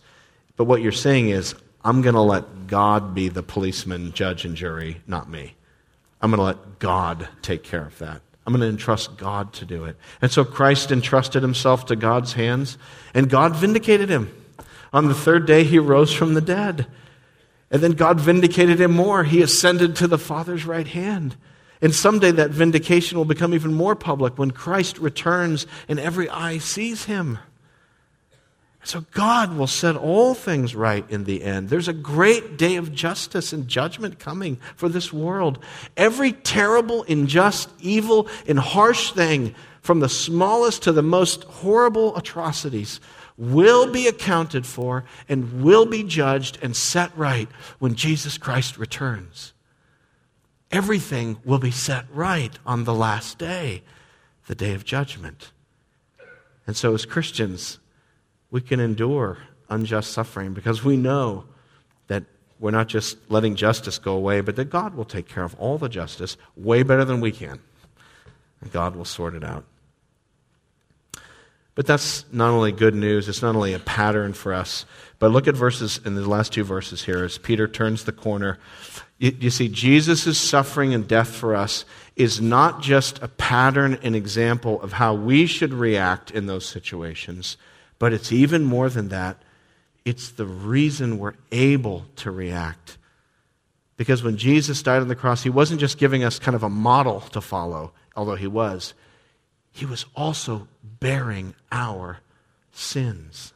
But 0.57 0.65
what 0.65 0.83
you're 0.83 0.93
saying 0.93 1.31
is, 1.31 1.55
I'm 1.83 2.03
going 2.03 2.17
to 2.17 2.21
let 2.21 2.67
God 2.67 3.15
be 3.15 3.29
the 3.31 3.43
policeman, 3.43 4.13
judge, 4.13 4.45
and 4.45 4.57
jury, 4.57 5.01
not 5.07 5.31
me. 5.31 5.55
I'm 6.21 6.31
going 6.31 6.39
to 6.39 6.45
let 6.45 6.79
God 6.81 7.29
take 7.41 7.63
care 7.63 7.87
of 7.87 7.97
that. 8.01 8.21
I'm 8.45 8.53
going 8.53 8.63
to 8.63 8.69
entrust 8.69 9.17
God 9.17 9.53
to 9.55 9.65
do 9.65 9.85
it. 9.85 9.97
And 10.21 10.33
so 10.33 10.45
Christ 10.45 10.91
entrusted 10.91 11.43
himself 11.43 11.87
to 11.87 11.97
God's 11.97 12.33
hands, 12.33 12.77
and 13.15 13.31
God 13.31 13.55
vindicated 13.55 14.09
him. 14.09 14.35
On 14.93 15.07
the 15.07 15.15
third 15.15 15.47
day, 15.47 15.65
he 15.65 15.79
rose 15.79 16.13
from 16.13 16.35
the 16.35 16.41
dead. 16.41 16.87
And 17.71 17.83
then 17.83 17.93
God 17.93 18.19
vindicated 18.19 18.81
him 18.81 18.93
more. 18.93 19.23
He 19.23 19.43
ascended 19.43 19.95
to 19.97 20.09
the 20.09 20.19
Father's 20.19 20.65
right 20.65 20.89
hand. 20.89 21.37
And 21.81 21.95
someday 21.95 22.33
that 22.33 22.51
vindication 22.51 23.19
will 23.19 23.25
become 23.25 23.55
even 23.55 23.73
more 23.73 23.95
public 23.95 24.39
when 24.39 24.51
Christ 24.51 24.99
returns 24.99 25.67
and 25.89 26.01
every 26.01 26.29
eye 26.29 26.59
sees 26.59 27.05
him. 27.05 27.39
So 28.85 29.05
God 29.13 29.57
will 29.57 29.67
set 29.67 29.97
all 29.97 30.35
things 30.35 30.75
right 30.75 31.05
in 31.11 31.25
the 31.25 31.43
end. 31.43 31.69
There's 31.69 31.89
a 31.89 31.93
great 31.93 32.57
day 32.57 32.77
of 32.77 32.95
justice 32.95 33.53
and 33.53 33.69
judgment 33.69 34.19
coming 34.19 34.59
for 34.77 34.89
this 34.89 35.13
world. 35.13 35.59
Every 35.97 36.33
terrible, 36.33 37.03
unjust, 37.03 37.69
evil, 37.81 38.29
and 38.47 38.59
harsh 38.59 39.13
thing, 39.13 39.55
from 39.83 40.01
the 40.01 40.09
smallest 40.09 40.83
to 40.85 40.93
the 40.93 41.03
most 41.03 41.45
horrible 41.45 42.17
atrocities, 42.17 43.01
will 43.37 43.91
be 43.91 44.07
accounted 44.07 44.67
for 44.67 45.05
and 45.29 45.63
will 45.63 45.87
be 45.87 46.03
judged 46.03 46.59
and 46.63 46.75
set 46.75 47.17
right 47.17 47.49
when 47.79 47.95
Jesus 47.95 48.39
Christ 48.39 48.79
returns. 48.79 49.53
Everything 50.71 51.39
will 51.45 51.59
be 51.59 51.71
set 51.71 52.05
right 52.13 52.59
on 52.67 52.85
the 52.85 52.95
last 52.95 53.39
day, 53.39 53.83
the 54.47 54.55
day 54.55 54.75
of 54.75 54.85
judgment. 54.85 55.53
And 56.67 56.77
so, 56.77 56.95
as 56.95 57.07
Christians, 57.07 57.79
we 58.51 58.61
can 58.61 58.79
endure 58.79 59.39
unjust 59.71 60.13
suffering 60.13 60.53
because 60.53 60.85
we 60.85 60.97
know 60.97 61.45
that 62.09 62.25
we're 62.61 62.71
not 62.71 62.89
just 62.89 63.17
letting 63.31 63.55
justice 63.55 63.99
go 63.99 64.15
away, 64.15 64.41
but 64.41 64.57
that 64.57 64.67
God 64.67 64.95
will 64.95 65.05
take 65.05 65.29
care 65.29 65.45
of 65.45 65.55
all 65.55 65.79
the 65.79 65.89
justice 65.89 66.37
way 66.57 66.83
better 66.83 67.05
than 67.05 67.21
we 67.21 67.33
can. 67.33 67.61
And 68.61 68.73
God 68.73 68.97
will 68.97 69.05
sort 69.05 69.35
it 69.35 69.45
out. 69.45 69.65
But 71.75 71.87
that's 71.87 72.25
not 72.33 72.51
only 72.51 72.73
good 72.73 72.97
news, 72.97 73.29
it's 73.29 73.41
not 73.41 73.55
only 73.55 73.73
a 73.73 73.79
pattern 73.79 74.33
for 74.33 74.53
us, 74.53 74.85
but 75.21 75.31
look 75.31 75.47
at 75.47 75.55
verses 75.55 76.01
in 76.05 76.17
the 76.17 76.29
last 76.29 76.53
two 76.53 76.65
verses 76.65 77.05
here 77.05 77.23
as 77.23 77.39
Peter 77.39 77.69
turns 77.69 78.03
the 78.03 78.11
corner. 78.11 78.59
You, 79.19 79.37
you 79.41 79.51
see, 79.51 79.69
Jesus' 79.69 80.39
suffering 80.39 80.95
and 80.95 81.07
death 81.07 81.29
for 81.29 81.55
us 81.55 81.85
is 82.17 82.41
not 82.41 82.83
just 82.83 83.23
a 83.23 83.29
pattern 83.29 83.99
and 84.03 84.17
example 84.17 84.81
of 84.83 84.93
how 84.93 85.15
we 85.15 85.47
should 85.47 85.73
react 85.73 86.31
in 86.31 86.47
those 86.47 86.67
situations 86.67 87.57
but 87.99 88.13
it's 88.13 88.33
even 88.33 88.65
more 88.65 88.89
than 88.89 89.09
that. 89.09 89.43
It's 90.05 90.31
the 90.31 90.47
reason 90.47 91.19
we're 91.19 91.35
able 91.53 92.07
to 92.17 92.31
react. 92.31 92.97
Because 93.97 94.23
when 94.23 94.37
Jesus 94.37 94.83
died 94.83 95.03
on 95.03 95.09
the 95.09 95.17
cross, 95.17 95.43
he 95.43 95.51
wasn't 95.51 95.81
just 95.81 95.99
giving 95.99 96.23
us 96.23 96.39
kind 96.39 96.55
of 96.55 96.63
a 96.63 96.69
model 96.69 97.21
to 97.21 97.41
follow, 97.41 97.93
although 98.15 98.37
he 98.37 98.47
was. 98.47 98.95
He 99.73 99.85
was 99.85 100.07
also 100.15 100.69
bearing 100.83 101.55
our 101.73 102.21
sins. 102.73 103.53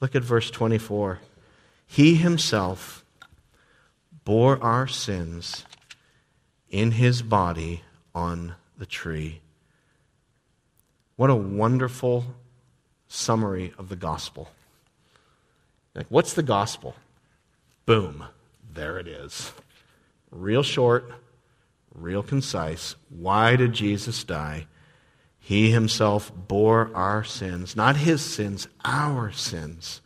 Look 0.00 0.16
at 0.16 0.24
verse 0.24 0.50
24. 0.50 1.20
He 1.86 2.16
himself 2.16 3.01
bore 4.24 4.62
our 4.62 4.86
sins 4.86 5.64
in 6.70 6.92
his 6.92 7.22
body 7.22 7.82
on 8.14 8.54
the 8.78 8.86
tree. 8.86 9.40
What 11.16 11.30
a 11.30 11.34
wonderful 11.34 12.24
summary 13.08 13.72
of 13.78 13.88
the 13.88 13.96
gospel. 13.96 14.50
Like, 15.94 16.06
what's 16.08 16.32
the 16.32 16.42
gospel? 16.42 16.94
Boom, 17.84 18.24
there 18.72 18.98
it 18.98 19.06
is. 19.06 19.52
Real 20.30 20.62
short, 20.62 21.12
real 21.94 22.22
concise. 22.22 22.96
Why 23.10 23.56
did 23.56 23.72
Jesus 23.72 24.24
die? 24.24 24.66
He 25.38 25.70
himself 25.72 26.32
bore 26.34 26.90
our 26.94 27.24
sins, 27.24 27.74
not 27.74 27.96
his 27.96 28.22
sins, 28.24 28.68
our 28.84 29.32
sins, 29.32 30.00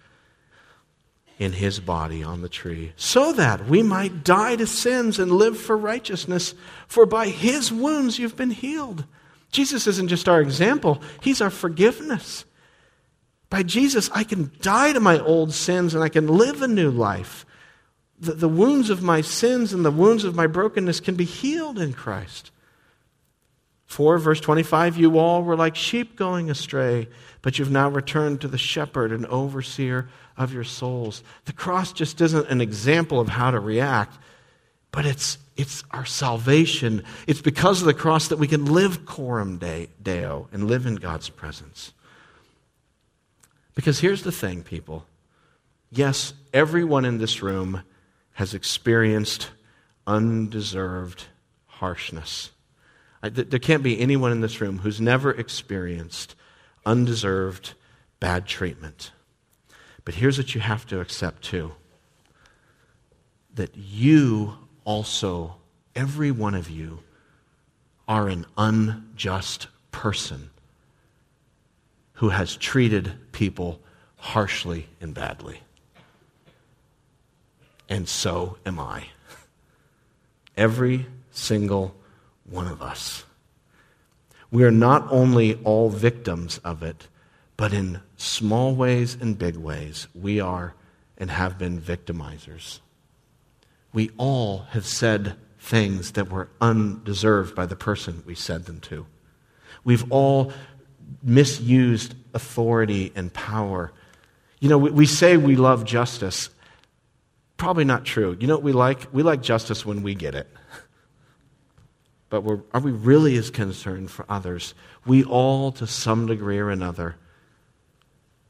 in 1.38 1.52
his 1.52 1.80
body 1.80 2.22
on 2.22 2.40
the 2.40 2.48
tree, 2.48 2.92
so 2.96 3.32
that 3.32 3.68
we 3.68 3.82
might 3.82 4.24
die 4.24 4.56
to 4.56 4.66
sins 4.66 5.18
and 5.18 5.30
live 5.30 5.58
for 5.58 5.76
righteousness. 5.76 6.54
For 6.88 7.04
by 7.04 7.28
his 7.28 7.70
wounds 7.70 8.18
you've 8.18 8.36
been 8.36 8.50
healed. 8.50 9.04
Jesus 9.52 9.86
isn't 9.86 10.08
just 10.08 10.28
our 10.28 10.40
example, 10.40 11.02
he's 11.20 11.40
our 11.40 11.50
forgiveness. 11.50 12.44
By 13.48 13.62
Jesus, 13.62 14.10
I 14.12 14.24
can 14.24 14.50
die 14.60 14.92
to 14.92 15.00
my 15.00 15.20
old 15.20 15.52
sins 15.52 15.94
and 15.94 16.02
I 16.02 16.08
can 16.08 16.26
live 16.26 16.62
a 16.62 16.68
new 16.68 16.90
life. 16.90 17.46
The, 18.18 18.32
the 18.32 18.48
wounds 18.48 18.90
of 18.90 19.02
my 19.02 19.20
sins 19.20 19.72
and 19.72 19.84
the 19.84 19.90
wounds 19.90 20.24
of 20.24 20.34
my 20.34 20.46
brokenness 20.46 21.00
can 21.00 21.14
be 21.14 21.24
healed 21.24 21.78
in 21.78 21.92
Christ. 21.92 22.50
4 23.86 24.18
verse 24.18 24.40
25 24.40 24.96
You 24.96 25.18
all 25.18 25.42
were 25.42 25.56
like 25.56 25.76
sheep 25.76 26.16
going 26.16 26.50
astray, 26.50 27.08
but 27.42 27.58
you've 27.58 27.70
now 27.70 27.88
returned 27.88 28.40
to 28.40 28.48
the 28.48 28.58
shepherd 28.58 29.12
and 29.12 29.26
overseer 29.26 30.08
of 30.36 30.52
your 30.52 30.64
souls. 30.64 31.22
The 31.44 31.52
cross 31.52 31.92
just 31.92 32.20
isn't 32.20 32.48
an 32.48 32.60
example 32.60 33.20
of 33.20 33.28
how 33.28 33.50
to 33.50 33.60
react, 33.60 34.18
but 34.90 35.06
it's, 35.06 35.38
it's 35.56 35.82
our 35.92 36.04
salvation. 36.04 37.04
It's 37.26 37.40
because 37.40 37.80
of 37.80 37.86
the 37.86 37.94
cross 37.94 38.28
that 38.28 38.38
we 38.38 38.48
can 38.48 38.66
live 38.66 39.06
coram 39.06 39.58
deo 39.58 40.48
and 40.52 40.66
live 40.66 40.86
in 40.86 40.96
God's 40.96 41.28
presence. 41.28 41.92
Because 43.74 44.00
here's 44.00 44.22
the 44.22 44.32
thing, 44.32 44.62
people. 44.62 45.06
Yes, 45.90 46.32
everyone 46.52 47.04
in 47.04 47.18
this 47.18 47.42
room 47.42 47.82
has 48.32 48.54
experienced 48.54 49.50
undeserved 50.06 51.24
harshness. 51.66 52.50
There 53.28 53.58
can't 53.58 53.82
be 53.82 54.00
anyone 54.00 54.32
in 54.32 54.40
this 54.40 54.60
room 54.60 54.78
who's 54.78 55.00
never 55.00 55.30
experienced 55.30 56.34
undeserved 56.84 57.74
bad 58.20 58.46
treatment. 58.46 59.10
But 60.04 60.14
here's 60.14 60.38
what 60.38 60.54
you 60.54 60.60
have 60.60 60.86
to 60.86 61.00
accept 61.00 61.42
too 61.42 61.72
that 63.54 63.74
you 63.74 64.54
also, 64.84 65.56
every 65.94 66.30
one 66.30 66.54
of 66.54 66.68
you, 66.68 67.00
are 68.06 68.28
an 68.28 68.46
unjust 68.56 69.66
person 69.90 70.50
who 72.14 72.28
has 72.28 72.56
treated 72.56 73.12
people 73.32 73.80
harshly 74.16 74.88
and 75.00 75.14
badly. 75.14 75.60
And 77.88 78.08
so 78.08 78.58
am 78.66 78.78
I. 78.78 79.06
Every 80.56 81.06
single 81.30 81.94
one 82.44 82.66
of 82.66 82.82
us. 82.82 83.24
We 84.56 84.64
are 84.64 84.70
not 84.70 85.06
only 85.10 85.56
all 85.64 85.90
victims 85.90 86.56
of 86.64 86.82
it, 86.82 87.08
but 87.58 87.74
in 87.74 88.00
small 88.16 88.74
ways 88.74 89.14
and 89.20 89.36
big 89.36 89.54
ways, 89.54 90.08
we 90.14 90.40
are 90.40 90.74
and 91.18 91.30
have 91.30 91.58
been 91.58 91.78
victimizers. 91.78 92.80
We 93.92 94.12
all 94.16 94.60
have 94.70 94.86
said 94.86 95.36
things 95.58 96.12
that 96.12 96.30
were 96.30 96.48
undeserved 96.58 97.54
by 97.54 97.66
the 97.66 97.76
person 97.76 98.22
we 98.24 98.34
said 98.34 98.64
them 98.64 98.80
to. 98.80 99.04
We've 99.84 100.10
all 100.10 100.54
misused 101.22 102.14
authority 102.32 103.12
and 103.14 103.30
power. 103.34 103.92
You 104.60 104.70
know, 104.70 104.78
we, 104.78 104.90
we 104.90 105.04
say 105.04 105.36
we 105.36 105.56
love 105.56 105.84
justice. 105.84 106.48
Probably 107.58 107.84
not 107.84 108.06
true. 108.06 108.34
You 108.40 108.46
know 108.46 108.54
what 108.54 108.62
we 108.62 108.72
like? 108.72 109.06
We 109.12 109.22
like 109.22 109.42
justice 109.42 109.84
when 109.84 110.02
we 110.02 110.14
get 110.14 110.34
it. 110.34 110.48
But 112.28 112.44
are 112.72 112.80
we 112.80 112.90
really 112.90 113.36
as 113.36 113.50
concerned 113.50 114.10
for 114.10 114.24
others? 114.28 114.74
We 115.04 115.22
all, 115.22 115.70
to 115.72 115.86
some 115.86 116.26
degree 116.26 116.58
or 116.58 116.70
another, 116.70 117.16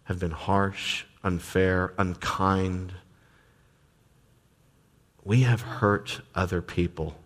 have 0.05 0.19
been 0.19 0.31
harsh, 0.31 1.05
unfair, 1.23 1.93
unkind, 1.99 2.95
we 5.25 5.43
have 5.43 5.61
hurt 5.61 6.21
other 6.37 6.63
people. 6.63 7.17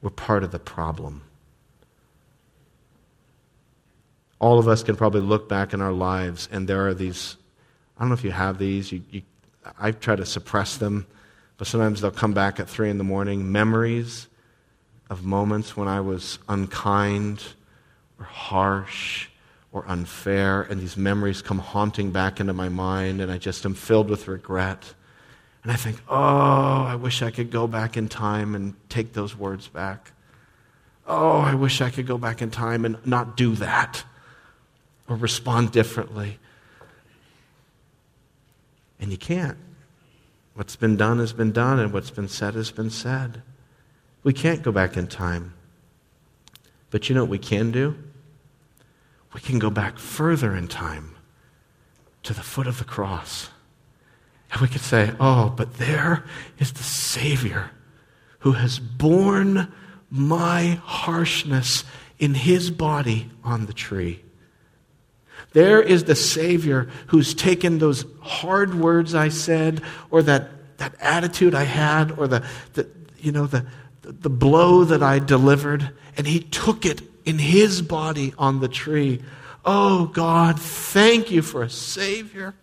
We're 0.00 0.10
part 0.10 0.42
of 0.42 0.50
the 0.50 0.58
problem. 0.58 1.22
All 4.38 4.58
of 4.58 4.66
us 4.66 4.82
can 4.82 4.96
probably 4.96 5.20
look 5.20 5.48
back 5.48 5.74
in 5.74 5.82
our 5.82 5.92
lives, 5.92 6.48
and 6.50 6.66
there 6.66 6.86
are 6.86 6.94
these 6.94 7.36
I 7.98 8.02
don't 8.02 8.10
know 8.10 8.14
if 8.14 8.24
you 8.24 8.30
have 8.30 8.58
these. 8.58 8.92
You, 8.92 9.02
you, 9.10 9.22
I 9.78 9.90
try 9.90 10.14
to 10.14 10.24
suppress 10.24 10.76
them, 10.76 11.06
but 11.56 11.66
sometimes 11.66 12.00
they'll 12.00 12.12
come 12.12 12.32
back 12.32 12.60
at 12.60 12.68
3 12.68 12.90
in 12.90 12.98
the 12.98 13.04
morning. 13.04 13.50
Memories 13.50 14.27
of 15.10 15.24
moments 15.24 15.76
when 15.76 15.88
I 15.88 16.00
was 16.00 16.38
unkind 16.48 17.42
or 18.18 18.24
harsh 18.24 19.28
or 19.72 19.84
unfair, 19.86 20.62
and 20.62 20.80
these 20.80 20.96
memories 20.96 21.42
come 21.42 21.58
haunting 21.58 22.10
back 22.10 22.40
into 22.40 22.52
my 22.52 22.68
mind, 22.68 23.20
and 23.20 23.30
I 23.30 23.38
just 23.38 23.64
am 23.64 23.74
filled 23.74 24.08
with 24.08 24.26
regret. 24.28 24.94
And 25.62 25.72
I 25.72 25.76
think, 25.76 26.00
oh, 26.08 26.16
I 26.16 26.94
wish 26.94 27.22
I 27.22 27.30
could 27.30 27.50
go 27.50 27.66
back 27.66 27.96
in 27.96 28.08
time 28.08 28.54
and 28.54 28.74
take 28.88 29.12
those 29.12 29.36
words 29.36 29.68
back. 29.68 30.12
Oh, 31.06 31.38
I 31.38 31.54
wish 31.54 31.80
I 31.80 31.90
could 31.90 32.06
go 32.06 32.18
back 32.18 32.42
in 32.42 32.50
time 32.50 32.84
and 32.84 33.04
not 33.06 33.36
do 33.36 33.54
that 33.56 34.04
or 35.08 35.16
respond 35.16 35.72
differently. 35.72 36.38
And 39.00 39.10
you 39.10 39.18
can't. 39.18 39.58
What's 40.54 40.76
been 40.76 40.96
done 40.96 41.18
has 41.18 41.32
been 41.32 41.52
done, 41.52 41.78
and 41.78 41.92
what's 41.92 42.10
been 42.10 42.28
said 42.28 42.54
has 42.54 42.70
been 42.70 42.90
said. 42.90 43.42
We 44.22 44.32
can't 44.32 44.62
go 44.62 44.72
back 44.72 44.96
in 44.96 45.06
time. 45.06 45.54
But 46.90 47.08
you 47.08 47.14
know 47.14 47.22
what 47.22 47.30
we 47.30 47.38
can 47.38 47.70
do? 47.70 47.96
We 49.34 49.40
can 49.40 49.58
go 49.58 49.70
back 49.70 49.98
further 49.98 50.54
in 50.54 50.68
time 50.68 51.14
to 52.22 52.32
the 52.32 52.42
foot 52.42 52.66
of 52.66 52.78
the 52.78 52.84
cross. 52.84 53.50
And 54.50 54.60
we 54.60 54.68
could 54.68 54.80
say, 54.80 55.12
oh, 55.20 55.52
but 55.54 55.74
there 55.74 56.24
is 56.58 56.72
the 56.72 56.82
Savior 56.82 57.70
who 58.40 58.52
has 58.52 58.78
borne 58.78 59.72
my 60.10 60.80
harshness 60.84 61.84
in 62.18 62.34
his 62.34 62.70
body 62.70 63.30
on 63.44 63.66
the 63.66 63.72
tree. 63.72 64.24
There 65.52 65.80
is 65.80 66.04
the 66.04 66.14
Savior 66.14 66.88
who's 67.08 67.34
taken 67.34 67.78
those 67.78 68.04
hard 68.20 68.74
words 68.74 69.14
I 69.14 69.28
said, 69.28 69.82
or 70.10 70.22
that, 70.22 70.78
that 70.78 70.94
attitude 71.00 71.54
I 71.54 71.64
had, 71.64 72.18
or 72.18 72.26
the, 72.26 72.44
the, 72.74 72.88
you 73.18 73.32
know, 73.32 73.46
the, 73.46 73.66
the 74.08 74.30
blow 74.30 74.84
that 74.84 75.02
I 75.02 75.18
delivered, 75.18 75.90
and 76.16 76.26
He 76.26 76.40
took 76.40 76.86
it 76.86 77.02
in 77.24 77.38
His 77.38 77.82
body 77.82 78.32
on 78.38 78.60
the 78.60 78.68
tree. 78.68 79.22
Oh, 79.64 80.06
God, 80.06 80.58
thank 80.58 81.30
you 81.30 81.42
for 81.42 81.62
a 81.62 81.70
Savior 81.70 82.54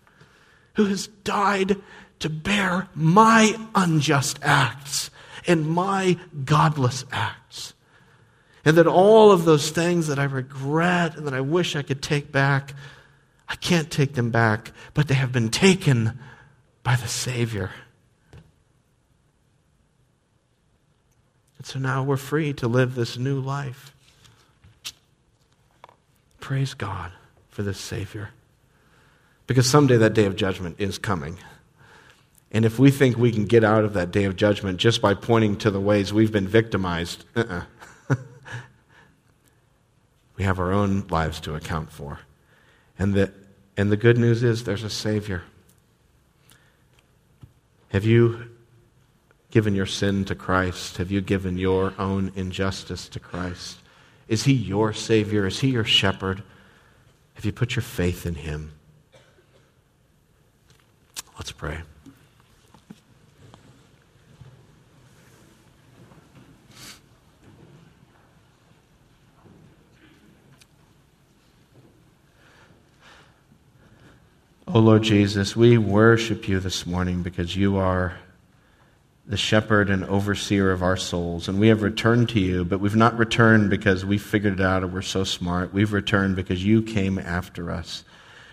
who 0.74 0.86
has 0.86 1.06
died 1.06 1.76
to 2.18 2.28
bear 2.28 2.88
my 2.94 3.56
unjust 3.74 4.38
acts 4.42 5.10
and 5.46 5.68
my 5.68 6.18
godless 6.44 7.04
acts. 7.12 7.74
And 8.64 8.76
that 8.76 8.88
all 8.88 9.30
of 9.30 9.44
those 9.44 9.70
things 9.70 10.08
that 10.08 10.18
I 10.18 10.24
regret 10.24 11.16
and 11.16 11.26
that 11.26 11.34
I 11.34 11.40
wish 11.40 11.76
I 11.76 11.82
could 11.82 12.02
take 12.02 12.32
back, 12.32 12.74
I 13.48 13.54
can't 13.54 13.90
take 13.90 14.14
them 14.14 14.30
back, 14.30 14.72
but 14.92 15.06
they 15.06 15.14
have 15.14 15.30
been 15.30 15.50
taken 15.50 16.18
by 16.82 16.96
the 16.96 17.06
Savior. 17.06 17.70
So 21.66 21.80
now 21.80 22.04
we're 22.04 22.16
free 22.16 22.52
to 22.52 22.68
live 22.68 22.94
this 22.94 23.18
new 23.18 23.40
life. 23.40 23.92
Praise 26.38 26.74
God 26.74 27.10
for 27.48 27.64
this 27.64 27.80
Savior. 27.80 28.30
Because 29.48 29.68
someday 29.68 29.96
that 29.96 30.14
day 30.14 30.26
of 30.26 30.36
judgment 30.36 30.76
is 30.78 30.96
coming. 30.96 31.38
And 32.52 32.64
if 32.64 32.78
we 32.78 32.92
think 32.92 33.18
we 33.18 33.32
can 33.32 33.46
get 33.46 33.64
out 33.64 33.82
of 33.82 33.94
that 33.94 34.12
day 34.12 34.22
of 34.22 34.36
judgment 34.36 34.78
just 34.78 35.02
by 35.02 35.14
pointing 35.14 35.56
to 35.56 35.72
the 35.72 35.80
ways 35.80 36.12
we've 36.12 36.30
been 36.30 36.46
victimized, 36.46 37.24
uh-uh. 37.34 37.62
We 40.36 40.44
have 40.44 40.60
our 40.60 40.70
own 40.70 41.04
lives 41.10 41.40
to 41.40 41.56
account 41.56 41.90
for. 41.90 42.20
And 42.96 43.12
the, 43.12 43.32
and 43.76 43.90
the 43.90 43.96
good 43.96 44.18
news 44.18 44.44
is 44.44 44.62
there's 44.62 44.84
a 44.84 44.90
Savior. 44.90 45.42
Have 47.88 48.04
you 48.04 48.55
given 49.50 49.74
your 49.74 49.86
sin 49.86 50.24
to 50.26 50.34
Christ? 50.34 50.96
Have 50.98 51.10
you 51.10 51.20
given 51.20 51.56
your 51.58 51.94
own 51.98 52.32
injustice 52.34 53.08
to 53.08 53.20
Christ? 53.20 53.78
Is 54.28 54.44
He 54.44 54.52
your 54.52 54.92
Savior? 54.92 55.46
Is 55.46 55.60
He 55.60 55.68
your 55.68 55.84
shepherd? 55.84 56.42
Have 57.34 57.44
you 57.44 57.52
put 57.52 57.76
your 57.76 57.82
faith 57.82 58.26
in 58.26 58.34
Him? 58.34 58.72
Let's 61.36 61.52
pray. 61.52 61.80
Oh 74.68 74.80
Lord 74.80 75.04
Jesus, 75.04 75.54
we 75.54 75.78
worship 75.78 76.48
you 76.48 76.58
this 76.58 76.84
morning 76.84 77.22
because 77.22 77.56
you 77.56 77.76
are 77.76 78.18
the 79.28 79.36
shepherd 79.36 79.90
and 79.90 80.04
overseer 80.04 80.70
of 80.70 80.82
our 80.82 80.96
souls. 80.96 81.48
And 81.48 81.58
we 81.58 81.68
have 81.68 81.82
returned 81.82 82.28
to 82.30 82.40
you, 82.40 82.64
but 82.64 82.78
we've 82.78 82.94
not 82.94 83.18
returned 83.18 83.70
because 83.70 84.04
we 84.04 84.18
figured 84.18 84.60
it 84.60 84.64
out 84.64 84.84
or 84.84 84.86
we're 84.86 85.02
so 85.02 85.24
smart. 85.24 85.72
We've 85.72 85.92
returned 85.92 86.36
because 86.36 86.64
you 86.64 86.82
came 86.82 87.18
after 87.18 87.70
us. 87.70 88.04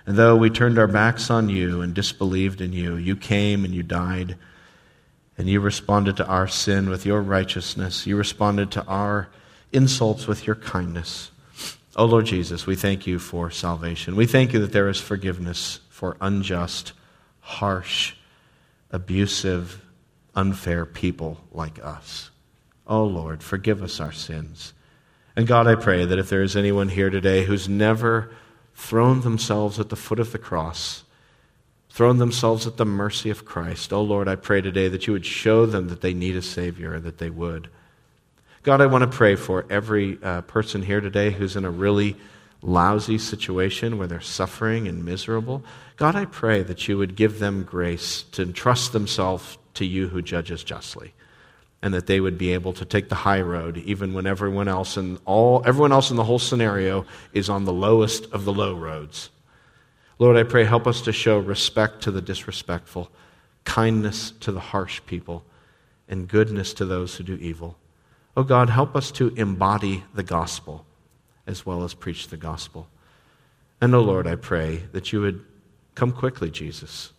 And 0.05 0.17
though 0.17 0.35
we 0.35 0.49
turned 0.49 0.79
our 0.79 0.87
backs 0.87 1.29
on 1.29 1.47
you 1.49 1.81
and 1.81 1.93
disbelieved 1.93 2.59
in 2.59 2.73
you, 2.73 2.95
you 2.95 3.15
came 3.15 3.63
and 3.63 3.73
you 3.73 3.83
died. 3.83 4.35
And 5.37 5.47
you 5.47 5.59
responded 5.59 6.17
to 6.17 6.27
our 6.27 6.47
sin 6.47 6.89
with 6.89 7.05
your 7.05 7.21
righteousness. 7.21 8.05
You 8.07 8.17
responded 8.17 8.71
to 8.71 8.85
our 8.85 9.29
insults 9.71 10.27
with 10.27 10.45
your 10.45 10.55
kindness. 10.55 11.31
Oh 11.95 12.05
Lord 12.05 12.25
Jesus, 12.25 12.65
we 12.65 12.75
thank 12.75 13.05
you 13.05 13.19
for 13.19 13.51
salvation. 13.51 14.15
We 14.15 14.25
thank 14.25 14.53
you 14.53 14.59
that 14.59 14.71
there 14.71 14.89
is 14.89 14.99
forgiveness 14.99 15.79
for 15.89 16.17
unjust, 16.19 16.93
harsh, 17.39 18.15
abusive, 18.89 19.79
unfair 20.35 20.85
people 20.85 21.39
like 21.51 21.83
us. 21.83 22.31
Oh 22.87 23.05
Lord, 23.05 23.43
forgive 23.43 23.81
us 23.81 23.99
our 23.99 24.11
sins. 24.11 24.73
And 25.35 25.47
God, 25.47 25.67
I 25.67 25.75
pray 25.75 26.05
that 26.05 26.19
if 26.19 26.29
there 26.29 26.43
is 26.43 26.55
anyone 26.55 26.89
here 26.89 27.09
today 27.09 27.45
who's 27.45 27.67
never 27.67 28.31
thrown 28.75 29.21
themselves 29.21 29.79
at 29.79 29.89
the 29.89 29.95
foot 29.95 30.19
of 30.19 30.31
the 30.31 30.37
cross, 30.37 31.03
thrown 31.89 32.17
themselves 32.17 32.67
at 32.67 32.77
the 32.77 32.85
mercy 32.85 33.29
of 33.29 33.45
Christ, 33.45 33.93
oh 33.93 34.01
Lord, 34.01 34.27
I 34.27 34.35
pray 34.35 34.61
today 34.61 34.89
that 34.89 35.07
you 35.07 35.13
would 35.13 35.25
show 35.25 35.65
them 35.65 35.87
that 35.89 36.01
they 36.01 36.13
need 36.13 36.35
a 36.35 36.41
Savior 36.41 36.93
and 36.93 37.03
that 37.03 37.17
they 37.17 37.29
would. 37.29 37.69
God, 38.63 38.79
I 38.79 38.85
want 38.85 39.03
to 39.03 39.17
pray 39.17 39.35
for 39.35 39.65
every 39.69 40.21
uh, 40.21 40.41
person 40.41 40.83
here 40.83 41.01
today 41.01 41.31
who's 41.31 41.55
in 41.55 41.65
a 41.65 41.71
really 41.71 42.15
lousy 42.61 43.17
situation 43.17 43.97
where 43.97 44.07
they're 44.07 44.21
suffering 44.21 44.87
and 44.87 45.03
miserable. 45.03 45.63
God, 45.97 46.15
I 46.15 46.25
pray 46.25 46.63
that 46.63 46.87
you 46.87 46.97
would 46.97 47.15
give 47.15 47.39
them 47.39 47.63
grace 47.63 48.23
to 48.31 48.41
entrust 48.41 48.93
themselves 48.93 49.57
to 49.75 49.85
you 49.85 50.07
who 50.07 50.21
judges 50.21 50.63
justly. 50.63 51.13
And 51.81 51.93
that 51.93 52.07
they 52.07 52.21
would 52.21 52.37
be 52.37 52.53
able 52.53 52.73
to 52.73 52.85
take 52.85 53.09
the 53.09 53.15
high 53.15 53.41
road 53.41 53.77
even 53.77 54.13
when 54.13 54.25
everyone 54.25 54.69
else 54.69 54.95
and 54.95 55.19
all 55.25 55.61
everyone 55.65 55.91
else 55.91 56.11
in 56.11 56.17
the 56.17 56.23
whole 56.23 56.39
scenario 56.39 57.05
is 57.33 57.49
on 57.49 57.65
the 57.65 57.73
lowest 57.73 58.25
of 58.31 58.45
the 58.45 58.53
low 58.53 58.73
roads. 58.73 59.29
Lord, 60.17 60.37
I 60.37 60.43
pray 60.43 60.63
help 60.63 60.87
us 60.87 61.01
to 61.01 61.11
show 61.11 61.39
respect 61.39 62.03
to 62.03 62.11
the 62.11 62.21
disrespectful, 62.21 63.11
kindness 63.65 64.31
to 64.39 64.53
the 64.53 64.61
harsh 64.61 65.01
people, 65.05 65.43
and 66.07 66.27
goodness 66.27 66.73
to 66.75 66.85
those 66.85 67.15
who 67.15 67.23
do 67.25 67.35
evil. 67.35 67.77
Oh 68.37 68.43
God, 68.43 68.69
help 68.69 68.95
us 68.95 69.11
to 69.11 69.33
embody 69.35 70.03
the 70.13 70.23
gospel 70.23 70.85
as 71.45 71.65
well 71.65 71.83
as 71.83 71.93
preach 71.93 72.29
the 72.29 72.37
gospel. 72.37 72.87
And, 73.81 73.93
oh 73.93 74.01
Lord, 74.01 74.27
I 74.27 74.35
pray 74.35 74.83
that 74.93 75.11
you 75.11 75.21
would 75.21 75.43
come 75.95 76.11
quickly, 76.11 76.49
Jesus. 76.49 77.11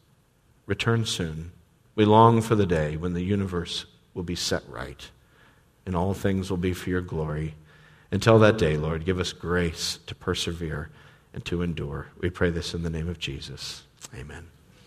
Return 0.67 1.05
soon. 1.05 1.53
We 1.95 2.05
long 2.05 2.43
for 2.43 2.55
the 2.55 2.67
day 2.67 2.97
when 2.97 3.15
the 3.15 3.23
universe 3.23 3.87
will 4.15 4.23
be 4.23 4.35
set 4.35 4.63
right 4.69 5.11
and 5.87 5.95
all 5.95 6.15
things 6.15 6.51
will 6.51 6.57
be 6.57 6.73
for 6.73 6.91
your 6.91 7.01
glory. 7.01 7.55
Until 8.11 8.39
that 8.39 8.59
day, 8.59 8.77
Lord, 8.77 9.05
give 9.05 9.19
us 9.19 9.33
grace 9.33 9.99
to 10.07 10.15
persevere 10.15 10.91
and 11.33 11.45
to 11.47 11.63
endure. 11.63 12.09
We 12.21 12.31
pray 12.31 12.51
this 12.51 12.75
in 12.75 12.83
the 12.83 12.91
name 12.91 13.09
of 13.09 13.19
Jesus. 13.19 13.85
Amen. 14.15 14.54